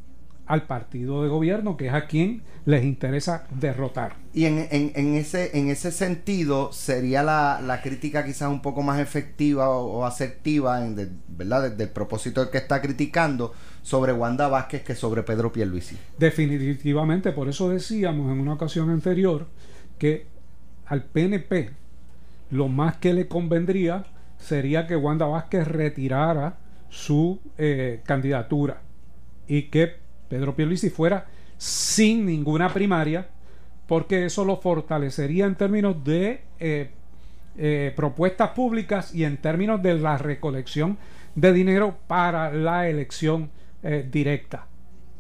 al 0.48 0.68
partido 0.68 1.24
de 1.24 1.30
gobierno, 1.30 1.76
que 1.78 1.88
es 1.88 1.94
a 1.94 2.06
quien 2.08 2.44
les 2.66 2.84
interesa 2.84 3.48
derrotar. 3.52 4.18
Y 4.34 4.46
en, 4.46 4.68
en, 4.70 5.16
ese, 5.16 5.58
en 5.58 5.70
ese 5.70 5.92
sentido, 5.92 6.72
sería 6.72 7.24
la, 7.24 7.62
la 7.62 7.82
crítica 7.82 8.26
quizás 8.26 8.50
un 8.50 8.62
poco 8.62 8.84
más 8.84 9.00
efectiva 9.00 9.70
o, 9.70 10.06
asertiva, 10.06 10.86
en 10.86 11.22
¿verdad? 11.28 11.72
Desde 11.72 11.84
el 11.84 11.90
propósito 11.90 12.42
del 12.42 12.50
que 12.50 12.58
está 12.58 12.82
criticando 12.82 13.54
sobre 13.82 14.14
Wanda 14.14 14.48
Vázquez 14.48 14.84
que 14.84 14.96
sobre 14.96 15.24
Pedro 15.24 15.52
Pierluisi. 15.52 15.98
Definitivamente, 16.18 17.32
por 17.32 17.50
eso 17.50 17.70
decíamos 17.70 18.32
en 18.32 18.40
una 18.40 18.54
ocasión 18.54 18.90
anterior 18.90 19.48
que 19.98 20.28
al 20.86 21.04
PNP 21.04 21.72
lo 22.52 22.68
más 22.68 22.98
que 22.98 23.14
le 23.14 23.28
convendría 23.28 24.06
sería 24.38 24.86
que 24.86 24.96
Wanda 24.96 25.26
Vázquez 25.26 25.68
retirara 25.68 26.58
su 26.90 27.40
eh, 27.58 28.02
candidatura 28.06 28.82
y 29.48 29.64
que 29.64 30.05
Pedro 30.28 30.56
Pierluisi 30.56 30.90
fuera 30.90 31.26
sin 31.58 32.26
ninguna 32.26 32.74
primaria, 32.74 33.28
porque 33.88 34.26
eso 34.26 34.44
lo 34.46 34.58
fortalecería 34.58 35.46
en 35.46 35.56
términos 35.56 36.04
de 36.04 36.42
eh, 36.60 36.90
eh, 37.58 37.94
propuestas 37.96 38.52
públicas 38.52 39.14
y 39.14 39.24
en 39.24 39.38
términos 39.38 39.82
de 39.82 39.96
la 39.96 40.18
recolección 40.18 40.98
de 41.36 41.54
dinero 41.54 41.98
para 42.08 42.52
la 42.52 42.90
elección 42.90 43.52
directa. 44.12 44.66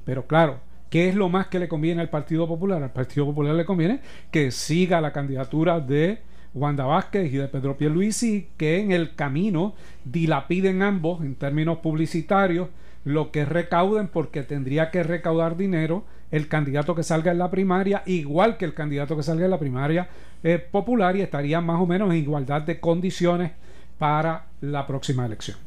Pero 0.05 0.25
claro, 0.25 0.59
¿qué 0.89 1.09
es 1.09 1.15
lo 1.15 1.29
más 1.29 1.47
que 1.47 1.59
le 1.59 1.67
conviene 1.67 2.01
al 2.01 2.09
Partido 2.09 2.47
Popular? 2.47 2.81
Al 2.81 2.91
Partido 2.91 3.25
Popular 3.25 3.53
le 3.53 3.65
conviene 3.65 3.99
que 4.31 4.49
siga 4.49 5.01
la 5.01 5.11
candidatura 5.11 5.79
de 5.79 6.19
Wanda 6.55 6.85
Vázquez 6.85 7.31
y 7.33 7.37
de 7.37 7.49
Pedro 7.49 7.77
Pierluisi, 7.77 8.47
que 8.55 8.79
en 8.79 8.91
el 8.91 9.13
camino 9.13 9.75
dilapiden 10.05 10.81
ambos 10.81 11.21
en 11.21 11.35
términos 11.35 11.79
publicitarios 11.79 12.69
lo 13.05 13.31
que 13.31 13.45
recauden 13.45 14.07
porque 14.07 14.43
tendría 14.43 14.91
que 14.91 15.03
recaudar 15.03 15.55
dinero 15.55 16.03
el 16.31 16.47
candidato 16.49 16.95
que 16.95 17.03
salga 17.03 17.31
en 17.31 17.37
la 17.37 17.51
primaria, 17.51 18.03
igual 18.05 18.57
que 18.57 18.65
el 18.65 18.73
candidato 18.73 19.15
que 19.15 19.23
salga 19.23 19.45
en 19.45 19.51
la 19.51 19.59
primaria 19.59 20.09
eh, 20.43 20.57
popular 20.59 21.15
y 21.15 21.21
estaría 21.21 21.61
más 21.61 21.79
o 21.79 21.85
menos 21.85 22.09
en 22.09 22.17
igualdad 22.17 22.63
de 22.63 22.79
condiciones 22.79 23.51
para 23.97 24.47
la 24.59 24.85
próxima 24.85 25.25
elección. 25.25 25.57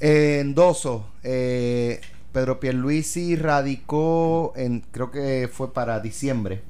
Endoso, 0.00 1.08
eh, 1.22 2.00
Pedro 2.32 2.58
Pierluisi 2.58 3.36
radicó 3.36 4.52
en, 4.56 4.80
creo 4.90 5.10
que 5.10 5.48
fue 5.50 5.72
para 5.72 6.00
diciembre. 6.00 6.60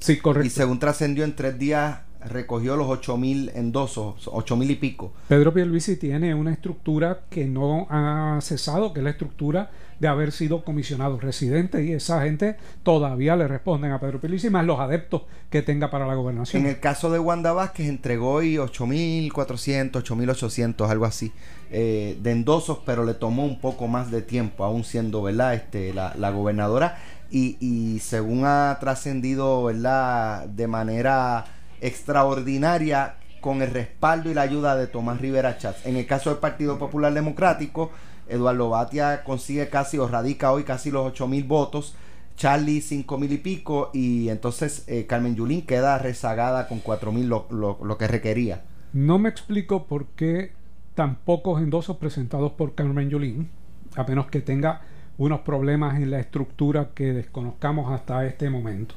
Sí, 0.00 0.18
correcto. 0.18 0.46
Y 0.46 0.50
según 0.50 0.78
trascendió 0.78 1.24
en 1.24 1.36
tres 1.36 1.58
días 1.58 2.00
recogió 2.28 2.76
los 2.76 2.88
8.000 2.88 3.52
endosos, 3.54 4.26
8.000 4.26 4.70
y 4.70 4.74
pico. 4.76 5.12
Pedro 5.28 5.52
Pierluisi 5.52 5.96
tiene 5.96 6.34
una 6.34 6.52
estructura 6.52 7.20
que 7.30 7.46
no 7.46 7.86
ha 7.90 8.38
cesado, 8.42 8.92
que 8.92 9.00
es 9.00 9.04
la 9.04 9.10
estructura 9.10 9.70
de 9.98 10.08
haber 10.08 10.32
sido 10.32 10.62
comisionado 10.62 11.18
residente 11.18 11.82
y 11.84 11.92
esa 11.92 12.22
gente 12.22 12.56
todavía 12.82 13.34
le 13.36 13.48
responden 13.48 13.92
a 13.92 14.00
Pedro 14.00 14.20
Pierluisi 14.20 14.50
más 14.50 14.66
los 14.66 14.78
adeptos 14.78 15.22
que 15.50 15.62
tenga 15.62 15.90
para 15.90 16.06
la 16.06 16.14
gobernación. 16.14 16.62
En 16.62 16.68
el 16.68 16.80
caso 16.80 17.10
de 17.10 17.18
Wanda 17.18 17.52
Vázquez 17.52 17.88
entregó 17.88 18.32
hoy 18.32 18.56
8.400, 18.56 19.92
8.800, 19.92 20.88
algo 20.88 21.06
así, 21.06 21.32
eh, 21.70 22.18
de 22.22 22.30
endosos, 22.30 22.80
pero 22.84 23.04
le 23.04 23.14
tomó 23.14 23.44
un 23.44 23.60
poco 23.60 23.88
más 23.88 24.10
de 24.10 24.22
tiempo, 24.22 24.64
aún 24.64 24.84
siendo 24.84 25.22
¿verdad? 25.22 25.54
Este, 25.54 25.94
la, 25.94 26.14
la 26.16 26.30
gobernadora. 26.30 26.98
Y, 27.30 27.56
y 27.58 27.98
según 28.00 28.44
ha 28.44 28.76
trascendido 28.78 29.64
¿verdad? 29.64 30.46
de 30.46 30.68
manera 30.68 31.44
extraordinaria 31.86 33.16
con 33.40 33.62
el 33.62 33.70
respaldo 33.70 34.30
y 34.30 34.34
la 34.34 34.42
ayuda 34.42 34.76
de 34.76 34.86
Tomás 34.86 35.20
Rivera 35.20 35.56
Chats. 35.58 35.86
En 35.86 35.96
el 35.96 36.06
caso 36.06 36.30
del 36.30 36.38
Partido 36.40 36.78
Popular 36.78 37.14
Democrático, 37.14 37.90
Eduardo 38.28 38.70
Batia 38.70 39.22
consigue 39.24 39.68
casi 39.68 39.98
o 39.98 40.08
radica 40.08 40.52
hoy 40.52 40.64
casi 40.64 40.90
los 40.90 41.06
8 41.06 41.28
mil 41.28 41.44
votos. 41.44 41.94
Charlie 42.36 42.82
cinco 42.82 43.16
mil 43.16 43.32
y 43.32 43.38
pico 43.38 43.90
y 43.94 44.28
entonces 44.28 44.84
eh, 44.88 45.06
Carmen 45.06 45.34
Yulín 45.34 45.62
queda 45.62 45.96
rezagada 45.96 46.68
con 46.68 46.80
cuatro 46.80 47.10
mil 47.10 47.28
lo, 47.28 47.46
lo, 47.50 47.98
que 47.98 48.06
requería. 48.06 48.62
No 48.92 49.18
me 49.18 49.30
explico 49.30 49.86
por 49.86 50.06
qué 50.08 50.52
tan 50.94 51.16
pocos 51.16 51.62
endosos 51.62 51.96
presentados 51.96 52.52
por 52.52 52.74
Carmen 52.74 53.08
Yulín, 53.08 53.48
a 53.96 54.04
menos 54.04 54.26
que 54.26 54.42
tenga 54.42 54.82
unos 55.16 55.40
problemas 55.40 55.96
en 55.96 56.10
la 56.10 56.20
estructura 56.20 56.90
que 56.94 57.14
desconozcamos 57.14 57.90
hasta 57.90 58.26
este 58.26 58.50
momento. 58.50 58.94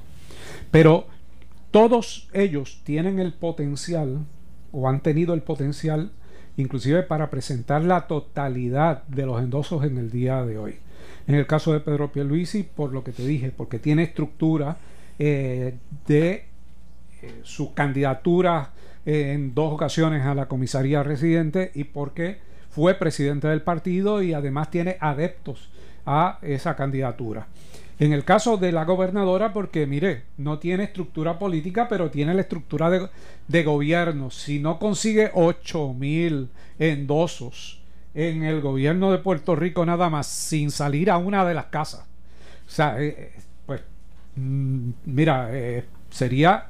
Pero 0.69 1.07
todos 1.71 2.29
ellos 2.33 2.81
tienen 2.83 3.19
el 3.19 3.33
potencial 3.33 4.25
o 4.71 4.89
han 4.89 5.01
tenido 5.01 5.33
el 5.33 5.41
potencial 5.41 6.11
inclusive 6.57 7.03
para 7.03 7.29
presentar 7.29 7.83
la 7.83 8.07
totalidad 8.07 9.03
de 9.03 9.25
los 9.25 9.41
endosos 9.41 9.83
en 9.85 9.97
el 9.97 10.11
día 10.11 10.45
de 10.45 10.57
hoy. 10.57 10.75
En 11.27 11.35
el 11.35 11.47
caso 11.47 11.73
de 11.73 11.79
Pedro 11.79 12.11
Pierluisi, 12.11 12.63
por 12.63 12.91
lo 12.91 13.03
que 13.03 13.11
te 13.11 13.25
dije, 13.25 13.51
porque 13.55 13.79
tiene 13.79 14.03
estructura 14.03 14.77
eh, 15.17 15.75
de 16.07 16.45
eh, 17.21 17.39
su 17.43 17.73
candidatura 17.73 18.71
eh, 19.05 19.33
en 19.33 19.53
dos 19.53 19.73
ocasiones 19.73 20.25
a 20.25 20.35
la 20.35 20.47
comisaría 20.47 21.03
residente 21.03 21.71
y 21.75 21.85
porque 21.85 22.39
fue 22.69 22.95
presidente 22.95 23.47
del 23.47 23.61
partido 23.61 24.21
y 24.21 24.33
además 24.33 24.69
tiene 24.71 24.97
adeptos 24.99 25.69
a 26.05 26.39
esa 26.41 26.75
candidatura. 26.75 27.47
En 27.99 28.13
el 28.13 28.23
caso 28.23 28.55
de 28.55 28.71
la 28.71 28.85
gobernadora, 28.85 29.51
porque 29.51 29.85
mire, 29.85 30.23
no 30.37 30.57
tiene 30.57 30.85
estructura 30.85 31.37
política, 31.37 31.89
pero 31.89 32.09
tiene 32.09 32.33
la 32.33 32.41
estructura 32.41 32.89
de, 32.89 33.63
gobierno. 33.63 34.31
Si 34.31 34.59
no 34.59 34.79
consigue 34.79 35.31
8 35.33 35.93
mil 35.93 36.49
endosos 36.79 37.81
en 38.13 38.43
el 38.43 38.61
gobierno 38.61 39.11
de 39.11 39.17
Puerto 39.17 39.53
Rico 39.53 39.85
nada 39.85 40.09
más, 40.09 40.27
sin 40.27 40.71
salir 40.71 41.11
a 41.11 41.17
una 41.17 41.43
de 41.43 41.53
las 41.53 41.65
casas, 41.65 42.05
o 42.65 42.71
sea, 42.71 43.01
eh, 43.01 43.07
eh, 43.17 43.41
pues, 43.65 43.81
mm, 44.35 44.89
mira, 45.05 45.49
eh, 45.51 45.83
sería 46.09 46.69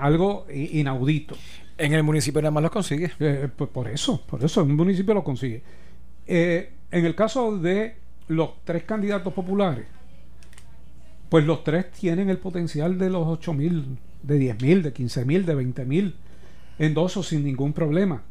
algo 0.00 0.46
inaudito. 0.50 1.36
En 1.76 1.92
el 1.92 2.02
municipio 2.02 2.40
nada 2.40 2.50
más 2.50 2.62
lo 2.62 2.70
consigue. 2.70 3.10
pues 3.56 3.70
por 3.70 3.88
eso, 3.88 4.22
por 4.22 4.42
eso, 4.42 4.62
en 4.62 4.70
un 4.70 4.76
municipio 4.76 5.12
lo 5.12 5.24
consigue. 5.24 5.62
en 6.26 6.70
el 6.90 7.14
caso 7.14 7.58
de 7.58 7.96
los 8.28 8.64
tres 8.64 8.84
candidatos 8.84 9.32
populares, 9.34 9.86
pues 11.32 11.46
los 11.46 11.64
tres 11.64 11.90
tienen 11.92 12.28
el 12.28 12.36
potencial 12.36 12.98
de 12.98 13.08
los 13.08 13.26
8 13.26 13.54
mil, 13.54 13.96
de 14.22 14.36
10 14.36 14.60
mil, 14.60 14.82
de 14.82 14.92
15 14.92 15.24
mil, 15.24 15.46
de 15.46 15.54
20 15.54 15.86
mil 15.86 16.14
endosos 16.78 17.28
sin 17.28 17.42
ningún 17.42 17.72
problema. 17.72 18.22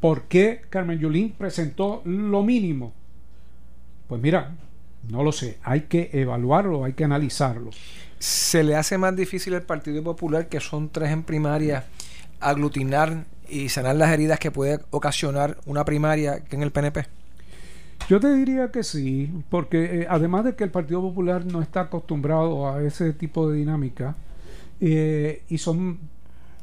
¿Por 0.00 0.22
qué 0.28 0.62
Carmen 0.70 0.98
Yulín 0.98 1.32
presentó 1.32 2.00
lo 2.06 2.42
mínimo? 2.42 2.94
Pues 4.06 4.22
mira, 4.22 4.54
no 5.10 5.22
lo 5.22 5.30
sé, 5.30 5.58
hay 5.62 5.82
que 5.82 6.08
evaluarlo, 6.14 6.84
hay 6.84 6.94
que 6.94 7.04
analizarlo. 7.04 7.68
¿Se 8.18 8.64
le 8.64 8.74
hace 8.74 8.96
más 8.96 9.14
difícil 9.14 9.52
al 9.52 9.64
Partido 9.64 10.02
Popular, 10.02 10.48
que 10.48 10.58
son 10.58 10.88
tres 10.88 11.10
en 11.10 11.22
primaria, 11.22 11.84
aglutinar 12.40 13.26
y 13.46 13.68
sanar 13.68 13.96
las 13.96 14.10
heridas 14.10 14.38
que 14.38 14.50
puede 14.50 14.80
ocasionar 14.88 15.58
una 15.66 15.84
primaria 15.84 16.42
que 16.44 16.56
en 16.56 16.62
el 16.62 16.72
PNP? 16.72 17.21
Yo 18.08 18.20
te 18.20 18.34
diría 18.34 18.70
que 18.70 18.82
sí, 18.82 19.32
porque 19.48 20.02
eh, 20.02 20.06
además 20.08 20.44
de 20.44 20.54
que 20.54 20.64
el 20.64 20.70
Partido 20.70 21.00
Popular 21.00 21.44
no 21.46 21.62
está 21.62 21.82
acostumbrado 21.82 22.68
a 22.68 22.82
ese 22.82 23.12
tipo 23.12 23.48
de 23.48 23.58
dinámica, 23.58 24.16
eh, 24.80 25.44
y 25.48 25.58
son, 25.58 26.00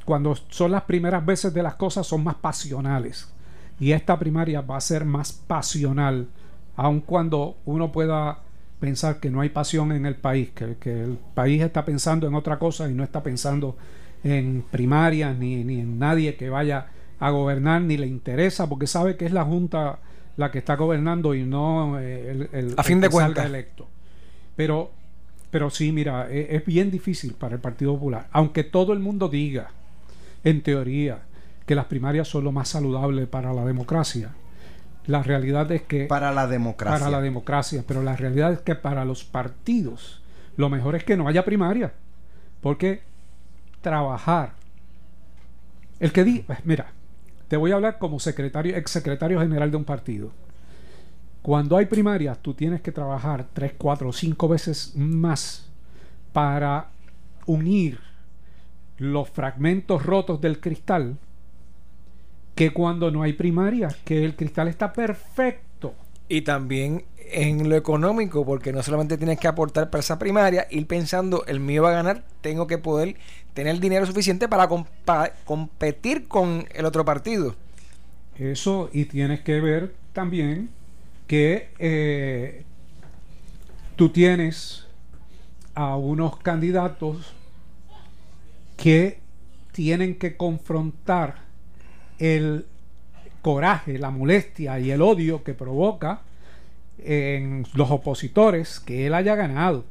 cuando 0.06 0.36
son 0.50 0.72
las 0.72 0.84
primeras 0.84 1.26
veces 1.26 1.54
de 1.54 1.64
las 1.64 1.76
cosas, 1.76 2.06
son 2.06 2.24
más 2.24 2.36
pasionales. 2.36 3.32
Y 3.80 3.94
esta 3.94 4.20
primaria 4.20 4.62
va 4.62 4.78
a 4.78 4.82
ser 4.82 5.06
más 5.06 5.32
pasional, 5.32 6.28
aun 6.76 7.00
cuando 7.02 7.58
uno 7.66 7.92
pueda 7.92 8.40
pensar 8.80 9.20
que 9.20 9.30
no 9.30 9.42
hay 9.42 9.50
pasión 9.50 9.92
en 9.92 10.06
el 10.06 10.16
país, 10.16 10.50
que, 10.50 10.76
que 10.78 11.04
el 11.04 11.18
país 11.34 11.62
está 11.62 11.86
pensando 11.86 12.28
en 12.28 12.36
otra 12.36 12.60
cosa 12.60 12.90
y 12.90 12.94
no 12.94 13.04
está 13.04 13.24
pensando 13.24 13.78
en 14.24 14.64
primarias 14.70 15.38
ni, 15.38 15.64
ni 15.64 15.80
en 15.80 16.00
nadie 16.00 16.36
que 16.36 16.50
vaya 16.50 16.88
a 17.20 17.30
gobernar, 17.32 17.82
ni 17.82 17.98
le 17.98 18.08
interesa, 18.08 18.68
porque 18.68 18.88
sabe 18.88 19.18
que 19.18 19.26
es 19.26 19.34
la 19.34 19.44
Junta 19.44 20.00
la 20.40 20.52
que 20.52 20.60
está 20.60 20.78
gobernando 20.78 21.36
y 21.36 21.44
no 21.44 22.00
eh, 22.00 22.48
el, 22.54 22.74
a 22.78 22.84
fin 22.84 23.02
de 23.02 23.10
cuentas 23.10 23.46
electo. 23.46 23.90
Pero, 24.56 24.90
pero 25.52 25.70
sí, 25.70 25.92
mira, 25.92 26.30
es, 26.32 26.66
bien 26.66 26.90
difícil 26.90 27.34
para 27.34 27.56
el 27.56 27.62
Partido 27.62 27.94
Popular, 27.94 28.28
aunque 28.32 28.64
todo 28.64 28.94
el 28.94 29.00
mundo 29.00 29.28
diga, 29.28 29.72
en 30.46 30.62
teoría, 30.64 31.24
que 31.66 31.76
las 31.76 31.86
primarias 31.86 32.30
son 32.30 32.46
lo 32.46 32.54
más 32.54 32.70
saludable 32.70 33.28
para 33.28 33.54
la 33.54 33.66
democracia. 33.66 34.32
La 35.08 35.24
realidad 35.24 35.70
es 35.74 35.82
que... 35.82 36.06
Para 36.06 36.32
la 36.32 36.48
democracia. 36.48 37.00
Para 37.00 37.12
la 37.12 37.22
democracia, 37.22 37.84
pero 37.86 38.02
la 38.02 38.16
realidad 38.16 38.54
es 38.54 38.60
que 38.62 38.76
para 38.76 39.04
los 39.04 39.26
partidos 39.26 40.22
lo 40.56 40.70
mejor 40.70 40.96
es 40.96 41.04
que 41.04 41.18
no 41.18 41.28
haya 41.28 41.44
primaria. 41.44 41.92
Porque 42.62 43.02
trabajar... 43.82 44.54
El 46.00 46.14
que 46.14 46.24
di... 46.24 46.40
Pues 46.40 46.66
mira, 46.66 46.94
te 47.50 47.58
voy 47.58 47.72
a 47.72 47.76
hablar 47.76 47.98
como 47.98 48.20
secretario, 48.20 48.78
ex 48.78 48.92
secretario 48.92 49.42
general 49.42 49.72
de 49.72 49.78
un 49.78 49.84
partido. 49.84 50.32
Cuando 51.42 51.78
hay 51.78 51.88
primarias, 51.88 52.38
tú 52.40 52.54
tienes 52.54 52.82
que 52.82 52.92
trabajar 52.92 53.48
tres, 53.54 53.74
cuatro, 53.78 54.14
cinco 54.14 54.48
veces 54.48 54.94
más 54.96 55.68
para 56.32 56.92
unir 57.48 58.00
los 58.98 59.30
fragmentos 59.30 60.06
rotos 60.06 60.40
del 60.40 60.60
cristal 60.60 61.18
que 62.54 62.72
cuando 62.72 63.10
no 63.10 63.24
hay 63.24 63.34
primarias, 63.34 63.96
que 64.04 64.24
el 64.24 64.36
cristal 64.36 64.68
está 64.68 64.94
perfecto. 64.94 65.96
Y 66.28 66.42
también 66.42 67.06
en 67.32 67.70
lo 67.70 67.76
económico, 67.76 68.46
porque 68.46 68.72
no 68.74 68.84
solamente 68.84 69.18
tienes 69.18 69.40
que 69.40 69.48
aportar 69.48 69.90
para 69.90 70.02
esa 70.02 70.20
primaria, 70.20 70.68
ir 70.70 70.86
pensando, 70.86 71.46
el 71.48 71.60
mío 71.60 71.84
va 71.84 71.92
a 71.92 71.94
ganar, 71.94 72.24
tengo 72.42 72.68
que 72.68 72.78
poder 72.78 73.16
tener 73.60 73.78
dinero 73.82 74.06
suficiente 74.06 74.48
para, 74.48 74.70
competir 75.44 76.30
con 76.30 76.66
el 76.74 76.86
otro 76.86 77.04
partido. 77.04 77.58
Eso, 78.38 78.90
y 78.94 79.04
tienes 79.04 79.42
que 79.42 79.60
ver 79.60 79.94
también 80.14 80.70
que 81.28 81.72
eh, 81.78 82.64
tú 83.98 84.12
tienes 84.12 84.88
a 85.76 85.98
unos 85.98 86.38
candidatos 86.38 87.34
que 88.78 89.20
tienen 89.74 90.16
que 90.16 90.38
confrontar 90.38 91.40
el 92.18 92.66
coraje, 93.42 93.98
la 93.98 94.10
molestia 94.10 94.80
y 94.80 94.90
el 94.92 95.02
odio 95.02 95.44
que 95.44 95.54
provoca 95.54 96.22
en 96.98 97.66
los 97.74 97.92
opositores 97.92 98.80
que 98.80 99.08
él 99.08 99.16
haya 99.16 99.36
ganado. 99.36 99.84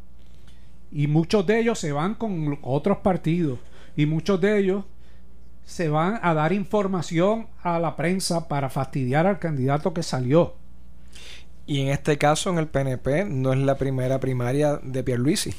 Y 0.90 1.06
muchos 1.06 1.46
de 1.46 1.60
ellos 1.60 1.78
se 1.78 1.92
van 1.92 2.14
con 2.14 2.58
otros 2.62 2.98
partidos. 2.98 3.58
Y 3.96 4.06
muchos 4.06 4.40
de 4.40 4.58
ellos 4.58 4.84
se 5.64 5.88
van 5.88 6.18
a 6.22 6.32
dar 6.34 6.52
información 6.52 7.48
a 7.62 7.78
la 7.78 7.94
prensa 7.96 8.48
para 8.48 8.70
fastidiar 8.70 9.26
al 9.26 9.38
candidato 9.38 9.92
que 9.92 10.02
salió. 10.02 10.54
Y 11.66 11.82
en 11.82 11.88
este 11.88 12.16
caso, 12.16 12.48
en 12.48 12.58
el 12.58 12.68
PNP, 12.68 13.26
no 13.26 13.52
es 13.52 13.58
la 13.58 13.76
primera 13.76 14.18
primaria 14.18 14.80
de 14.82 15.02
Pierluisi. 15.02 15.52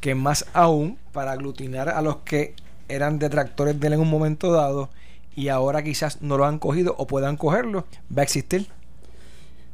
Que 0.00 0.14
más 0.14 0.46
aún, 0.52 0.98
para 1.12 1.32
aglutinar 1.32 1.88
a 1.88 2.00
los 2.02 2.18
que 2.18 2.54
eran 2.88 3.18
detractores 3.18 3.78
de 3.80 3.86
él 3.88 3.92
en 3.94 4.00
un 4.00 4.10
momento 4.10 4.52
dado 4.52 4.90
y 5.34 5.48
ahora 5.48 5.84
quizás 5.84 6.20
no 6.20 6.36
lo 6.36 6.46
han 6.46 6.58
cogido 6.58 6.94
o 6.98 7.06
puedan 7.06 7.36
cogerlo, 7.36 7.86
va 8.16 8.22
a 8.22 8.24
existir. 8.24 8.66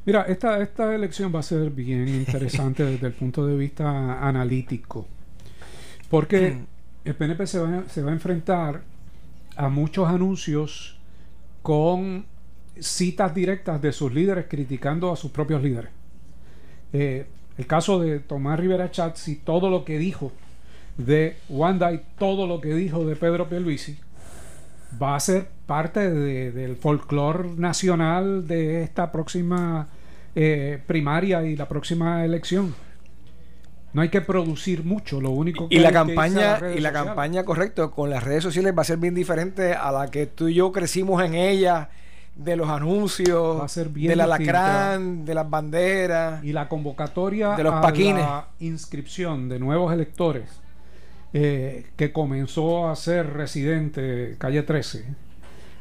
Mira, 0.06 0.22
esta, 0.28 0.60
esta 0.62 0.94
elección 0.94 1.34
va 1.34 1.40
a 1.40 1.42
ser 1.42 1.70
bien 1.70 2.08
interesante 2.08 2.84
desde 2.90 3.06
el 3.06 3.12
punto 3.14 3.46
de 3.46 3.56
vista 3.56 4.26
analítico, 4.26 5.06
porque 6.10 6.50
mm. 6.50 6.66
el 7.08 7.14
PNP 7.14 7.46
se 7.46 7.58
va, 7.58 7.84
se 7.88 8.02
va 8.02 8.10
a 8.10 8.14
enfrentar 8.14 8.82
a 9.56 9.68
muchos 9.68 10.08
anuncios 10.08 10.98
con 11.62 12.26
citas 12.78 13.34
directas 13.34 13.80
de 13.80 13.92
sus 13.92 14.12
líderes 14.12 14.46
criticando 14.48 15.12
a 15.12 15.16
sus 15.16 15.30
propios 15.30 15.62
líderes. 15.62 15.90
Eh, 16.92 17.26
el 17.56 17.66
caso 17.66 17.98
de 18.00 18.18
Tomás 18.18 18.58
Rivera 18.58 18.90
Chatz 18.90 19.28
y 19.28 19.36
todo 19.36 19.70
lo 19.70 19.84
que 19.84 19.98
dijo 19.98 20.32
de 20.98 21.36
Wanda 21.48 21.92
y 21.92 22.02
todo 22.18 22.46
lo 22.46 22.60
que 22.60 22.74
dijo 22.74 23.04
de 23.04 23.16
Pedro 23.16 23.48
Pierluisi 23.48 23.96
va 25.02 25.16
a 25.16 25.20
ser 25.20 25.48
parte 25.66 26.10
del 26.10 26.76
folclore 26.76 27.50
nacional 27.56 28.46
de 28.46 28.82
esta 28.82 29.10
próxima 29.10 29.88
eh, 30.34 30.80
primaria 30.86 31.42
y 31.44 31.56
la 31.56 31.68
próxima 31.68 32.24
elección. 32.24 32.74
No 33.92 34.02
hay 34.02 34.08
que 34.08 34.20
producir 34.20 34.84
mucho, 34.84 35.20
lo 35.20 35.30
único 35.30 35.68
que 35.68 35.76
y 35.76 35.78
la 35.78 35.92
campaña 35.92 36.58
y 36.76 36.80
la 36.80 36.92
campaña 36.92 37.44
correcto 37.44 37.92
con 37.92 38.10
las 38.10 38.24
redes 38.24 38.42
sociales 38.42 38.74
va 38.76 38.82
a 38.82 38.84
ser 38.84 38.98
bien 38.98 39.14
diferente 39.14 39.72
a 39.72 39.92
la 39.92 40.10
que 40.10 40.26
tú 40.26 40.48
y 40.48 40.54
yo 40.54 40.72
crecimos 40.72 41.22
en 41.22 41.34
ella 41.34 41.90
de 42.34 42.56
los 42.56 42.68
anuncios, 42.68 43.60
va 43.60 43.64
a 43.64 43.68
ser 43.68 43.90
bien 43.90 44.08
del 44.08 44.20
alacrán, 44.20 45.24
de 45.24 45.34
las 45.34 45.48
banderas 45.48 46.42
y 46.42 46.52
la 46.52 46.68
convocatoria 46.68 47.54
de 47.54 47.62
los 47.62 47.74
paquines, 47.74 48.24
la 48.24 48.48
inscripción 48.58 49.48
de 49.48 49.60
nuevos 49.60 49.92
electores 49.92 50.63
eh, 51.36 51.86
que 51.96 52.12
comenzó 52.12 52.88
a 52.88 52.94
ser 52.94 53.32
residente 53.32 54.36
calle 54.38 54.62
13, 54.62 55.04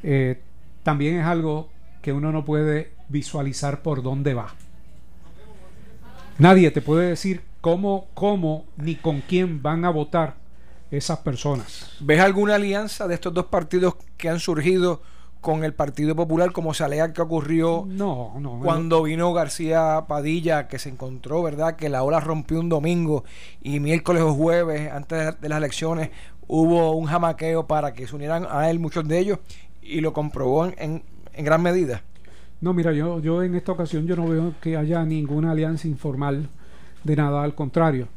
eh, 0.01 0.41
también 0.81 1.19
es 1.19 1.25
algo 1.27 1.69
que 2.01 2.11
uno 2.11 2.31
no 2.31 2.43
puede 2.43 2.93
visualizar 3.07 3.83
por 3.83 4.01
dónde 4.01 4.33
va. 4.33 4.55
Nadie 6.39 6.71
te 6.71 6.81
puede 6.81 7.09
decir 7.09 7.43
cómo, 7.61 8.07
cómo 8.15 8.65
ni 8.77 8.95
con 8.95 9.21
quién 9.21 9.61
van 9.61 9.85
a 9.85 9.91
votar 9.91 10.37
esas 10.89 11.19
personas. 11.19 11.97
¿Ves 11.99 12.19
alguna 12.19 12.55
alianza 12.55 13.07
de 13.07 13.13
estos 13.13 13.31
dos 13.31 13.45
partidos 13.45 13.93
que 14.17 14.29
han 14.29 14.39
surgido 14.39 15.03
con 15.43 15.65
el 15.65 15.73
Partido 15.73 16.15
Popular, 16.15 16.53
como 16.53 16.73
se 16.73 16.85
alega 16.85 17.11
que 17.11 17.21
ocurrió 17.21 17.85
no, 17.85 18.33
no, 18.39 18.61
cuando 18.63 19.03
vino 19.03 19.33
García 19.33 20.05
Padilla, 20.07 20.69
que 20.69 20.79
se 20.79 20.87
encontró, 20.89 21.43
¿verdad? 21.43 21.75
Que 21.75 21.89
la 21.89 22.01
ola 22.01 22.21
rompió 22.21 22.61
un 22.61 22.69
domingo 22.69 23.25
y 23.61 23.81
miércoles 23.81 24.23
o 24.23 24.33
jueves, 24.33 24.89
antes 24.89 25.39
de 25.41 25.49
las 25.49 25.57
elecciones, 25.57 26.11
hubo 26.47 26.93
un 26.93 27.05
jamaqueo 27.05 27.67
para 27.67 27.93
que 27.93 28.07
se 28.07 28.15
unieran 28.15 28.47
a 28.49 28.69
él 28.69 28.79
muchos 28.79 29.05
de 29.05 29.19
ellos 29.19 29.39
y 29.81 29.99
lo 29.99 30.13
comprobó 30.13 30.65
en, 30.65 31.03
en, 31.33 31.45
gran 31.45 31.61
medida. 31.61 32.01
No, 32.61 32.73
mira, 32.73 32.93
yo, 32.93 33.19
yo 33.19 33.43
en 33.43 33.55
esta 33.55 33.73
ocasión 33.73 34.07
yo 34.07 34.15
no 34.15 34.25
veo 34.27 34.53
que 34.61 34.77
haya 34.77 35.03
ninguna 35.03 35.51
alianza 35.51 35.89
informal 35.89 36.47
de 37.03 37.15
nada, 37.17 37.43
al 37.43 37.53
contrario. 37.53 38.07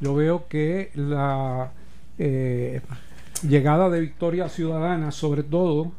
Yo 0.00 0.14
veo 0.14 0.48
que 0.48 0.90
la 0.94 1.72
eh, 2.18 2.82
llegada 3.42 3.88
de 3.88 4.00
Victoria 4.00 4.50
Ciudadana, 4.50 5.12
sobre 5.12 5.44
todo, 5.44 5.92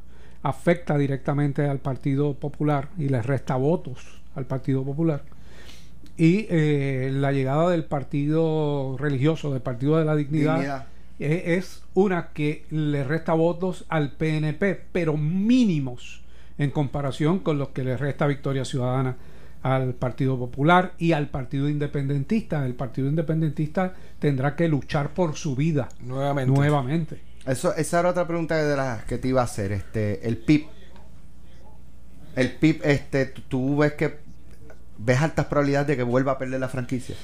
afecta 0.45 0.95
directamente 0.95 1.67
al 1.67 1.79
Partido 1.79 2.35
Popular 2.35 2.89
y 2.99 3.09
le 3.09 3.19
resta 3.23 3.55
votos 3.55 4.21
al 4.35 4.45
Partido 4.45 4.83
Popular. 4.83 5.23
Y 6.17 6.45
eh, 6.51 7.09
la 7.11 7.31
llegada 7.31 7.67
del 7.71 7.83
Partido 7.83 8.95
Religioso, 8.99 9.51
del 9.51 9.63
Partido 9.63 9.97
de 9.97 10.05
la 10.05 10.15
Dignidad, 10.15 10.85
e, 11.17 11.55
Es, 11.57 11.81
una 11.95 12.27
que 12.27 12.63
le 12.69 13.03
resta 13.03 13.33
votos 13.33 13.85
al 13.89 14.11
PNP, 14.11 14.81
pero 14.91 15.17
mínimos 15.17 16.21
en 16.59 16.69
comparación 16.69 17.39
con 17.39 17.57
los 17.57 17.69
que 17.69 17.83
le 17.83 17.97
resta 17.97 18.27
Victoria 18.27 18.65
Ciudadana 18.65 19.17
al 19.63 19.95
Partido 19.95 20.37
Popular 20.37 20.93
y 20.99 21.13
al 21.13 21.27
Partido 21.29 21.67
Independentista. 21.67 22.63
El 22.67 22.75
Partido 22.75 23.07
Independentista 23.07 23.95
tendrá 24.19 24.55
que 24.55 24.67
luchar 24.67 25.09
por 25.09 25.35
su 25.37 25.55
vida 25.55 25.89
nuevamente. 26.01 26.51
nuevamente. 26.51 27.34
Eso, 27.45 27.75
esa 27.75 27.99
era 27.99 28.09
otra 28.09 28.27
pregunta 28.27 28.55
de 28.55 28.75
las 28.75 29.03
que 29.03 29.17
te 29.17 29.27
iba 29.27 29.41
a 29.41 29.45
hacer. 29.45 29.71
Este, 29.71 30.27
el 30.27 30.37
PIB. 30.37 30.67
El 32.35 32.51
PIB, 32.51 32.81
este, 32.83 33.25
tú 33.25 33.77
ves 33.77 33.93
que 33.93 34.19
ves 34.97 35.21
altas 35.21 35.45
probabilidades 35.45 35.87
de 35.87 35.97
que 35.97 36.03
vuelva 36.03 36.33
a 36.33 36.37
perder 36.37 36.59
la 36.59 36.69
franquicia. 36.69 37.15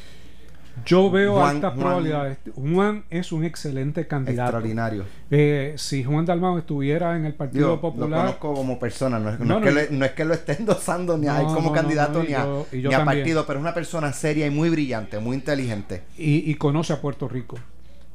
Yo 0.86 1.11
veo 1.11 1.43
altas 1.43 1.74
probabilidades. 1.74 2.38
Juan 2.55 3.03
es 3.09 3.32
un 3.32 3.43
excelente 3.43 4.07
candidato. 4.07 4.41
Extraordinario. 4.41 5.05
Eh, 5.30 5.74
si 5.78 6.03
Juan 6.03 6.26
Dalmau 6.26 6.57
estuviera 6.57 7.15
en 7.17 7.26
el 7.26 7.34
Partido 7.34 7.80
Popular. 7.82 8.09
Lo 8.09 8.17
conozco 8.17 8.53
como 8.53 8.80
persona, 8.80 9.19
no 9.19 9.30
es, 9.30 10.11
que, 10.11 10.26
lo 10.26 10.34
esté 10.34 10.53
endosando 10.53 11.17
ni 11.17 11.28
a 11.28 11.43
como 11.43 11.74
candidato 11.74 12.24
ni, 12.24 12.34
a, 12.34 12.47
ni 12.72 12.93
a 12.93 13.03
partido, 13.03 13.45
pero 13.45 13.59
es 13.59 13.63
una 13.63 13.74
persona 13.74 14.13
seria 14.13 14.47
y 14.47 14.49
muy 14.49 14.69
brillante, 14.69 15.19
muy 15.19 15.36
inteligente. 15.36 16.03
Y, 16.17 16.49
y 16.49 16.55
conoce 16.55 16.93
a 16.93 17.01
Puerto 17.01 17.28
Rico. 17.28 17.57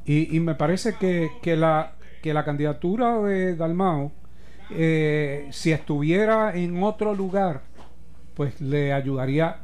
Y, 0.05 0.35
y 0.35 0.39
me 0.39 0.55
parece 0.55 0.95
que, 0.95 1.29
que 1.41 1.55
la, 1.55 1.93
que 2.21 2.33
la 2.33 2.45
candidatura 2.45 3.19
de 3.21 3.55
Dalmao, 3.55 4.11
eh, 4.71 5.47
si 5.51 5.71
estuviera 5.71 6.55
en 6.55 6.83
otro 6.83 7.13
lugar, 7.13 7.61
pues 8.33 8.59
le 8.61 8.93
ayudaría 8.93 9.57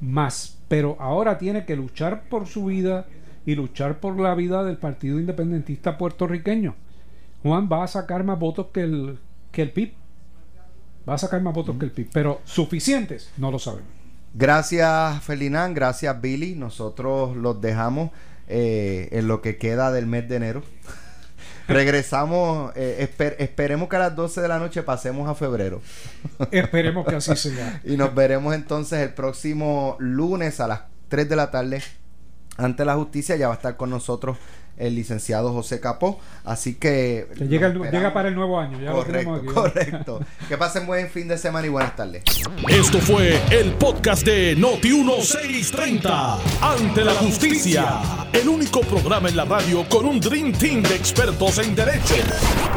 más. 0.00 0.58
Pero 0.68 0.96
ahora 1.00 1.38
tiene 1.38 1.64
que 1.64 1.76
luchar 1.76 2.28
por 2.28 2.46
su 2.46 2.66
vida 2.66 3.06
y 3.46 3.54
luchar 3.54 4.00
por 4.00 4.18
la 4.18 4.34
vida 4.34 4.64
del 4.64 4.76
Partido 4.76 5.18
Independentista 5.18 5.98
puertorriqueño. 5.98 6.74
Juan 7.42 7.68
va 7.70 7.84
a 7.84 7.88
sacar 7.88 8.22
más 8.24 8.38
votos 8.38 8.66
que 8.72 8.82
el, 8.82 9.18
que 9.50 9.62
el 9.62 9.72
PIB. 9.72 9.94
Va 11.08 11.14
a 11.14 11.18
sacar 11.18 11.40
más 11.40 11.54
votos 11.54 11.76
que 11.78 11.86
el 11.86 11.90
PIB, 11.90 12.10
pero 12.12 12.40
suficientes, 12.44 13.32
no 13.38 13.50
lo 13.50 13.58
sabemos. 13.58 13.88
Gracias, 14.34 15.22
Felinán. 15.24 15.74
Gracias, 15.74 16.20
Billy. 16.20 16.54
Nosotros 16.54 17.36
los 17.36 17.60
dejamos 17.60 18.10
eh, 18.46 19.08
en 19.12 19.26
lo 19.26 19.42
que 19.42 19.56
queda 19.56 19.90
del 19.90 20.06
mes 20.06 20.28
de 20.28 20.36
enero. 20.36 20.62
Regresamos, 21.68 22.72
eh, 22.74 23.08
esperemos 23.38 23.88
que 23.88 23.96
a 23.96 24.00
las 24.00 24.16
12 24.16 24.40
de 24.40 24.48
la 24.48 24.58
noche 24.58 24.82
pasemos 24.82 25.28
a 25.28 25.34
febrero. 25.34 25.80
esperemos 26.50 27.06
que 27.06 27.16
así 27.16 27.36
sea. 27.36 27.80
y 27.84 27.96
nos 27.96 28.14
veremos 28.14 28.54
entonces 28.54 29.00
el 29.00 29.14
próximo 29.14 29.96
lunes 29.98 30.60
a 30.60 30.66
las 30.66 30.80
3 31.08 31.28
de 31.28 31.36
la 31.36 31.50
tarde 31.50 31.82
ante 32.56 32.84
la 32.84 32.94
justicia. 32.96 33.36
Ya 33.36 33.48
va 33.48 33.54
a 33.54 33.56
estar 33.56 33.76
con 33.76 33.90
nosotros 33.90 34.36
el 34.80 34.94
licenciado 34.94 35.52
José 35.52 35.80
Capó. 35.80 36.18
Así 36.44 36.74
que... 36.74 37.28
llega, 37.38 37.68
llega, 37.68 38.12
para 38.12 38.28
el 38.28 38.34
nuevo 38.34 38.58
año. 38.58 38.80
Ya 38.80 38.92
correcto, 38.92 39.42
correcto. 39.54 40.20
que 40.48 40.56
pasen 40.56 40.86
buen 40.86 41.08
fin 41.10 41.28
de 41.28 41.38
semana 41.38 41.66
y 41.66 41.70
buenas 41.70 41.94
tardes. 41.94 42.24
Esto 42.68 42.98
fue 42.98 43.40
el 43.50 43.72
podcast 43.74 44.24
de 44.24 44.56
Noti1630. 44.56 46.38
Ante 46.60 47.04
la 47.04 47.14
justicia. 47.14 48.00
El 48.32 48.48
único 48.48 48.80
programa 48.80 49.28
en 49.28 49.36
la 49.36 49.44
radio 49.44 49.86
con 49.88 50.06
un 50.06 50.20
Dream 50.20 50.52
Team 50.52 50.82
de 50.82 50.96
expertos 50.96 51.58
en 51.58 51.74
derecho. 51.74 52.14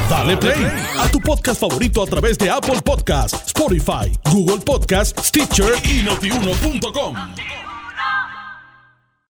Dale 0.10 0.38
play 0.38 0.66
a 0.99 1.08
tu 1.10 1.20
podcast 1.20 1.60
favorito 1.60 2.04
a 2.04 2.06
través 2.06 2.38
de 2.38 2.49
Apple 2.49 2.82
Podcasts, 2.84 3.47
Spotify, 3.47 4.12
Google 4.32 4.60
Podcasts, 4.64 5.28
Stitcher 5.28 5.74
y 5.84 6.04
notiuno.com. 6.04 7.16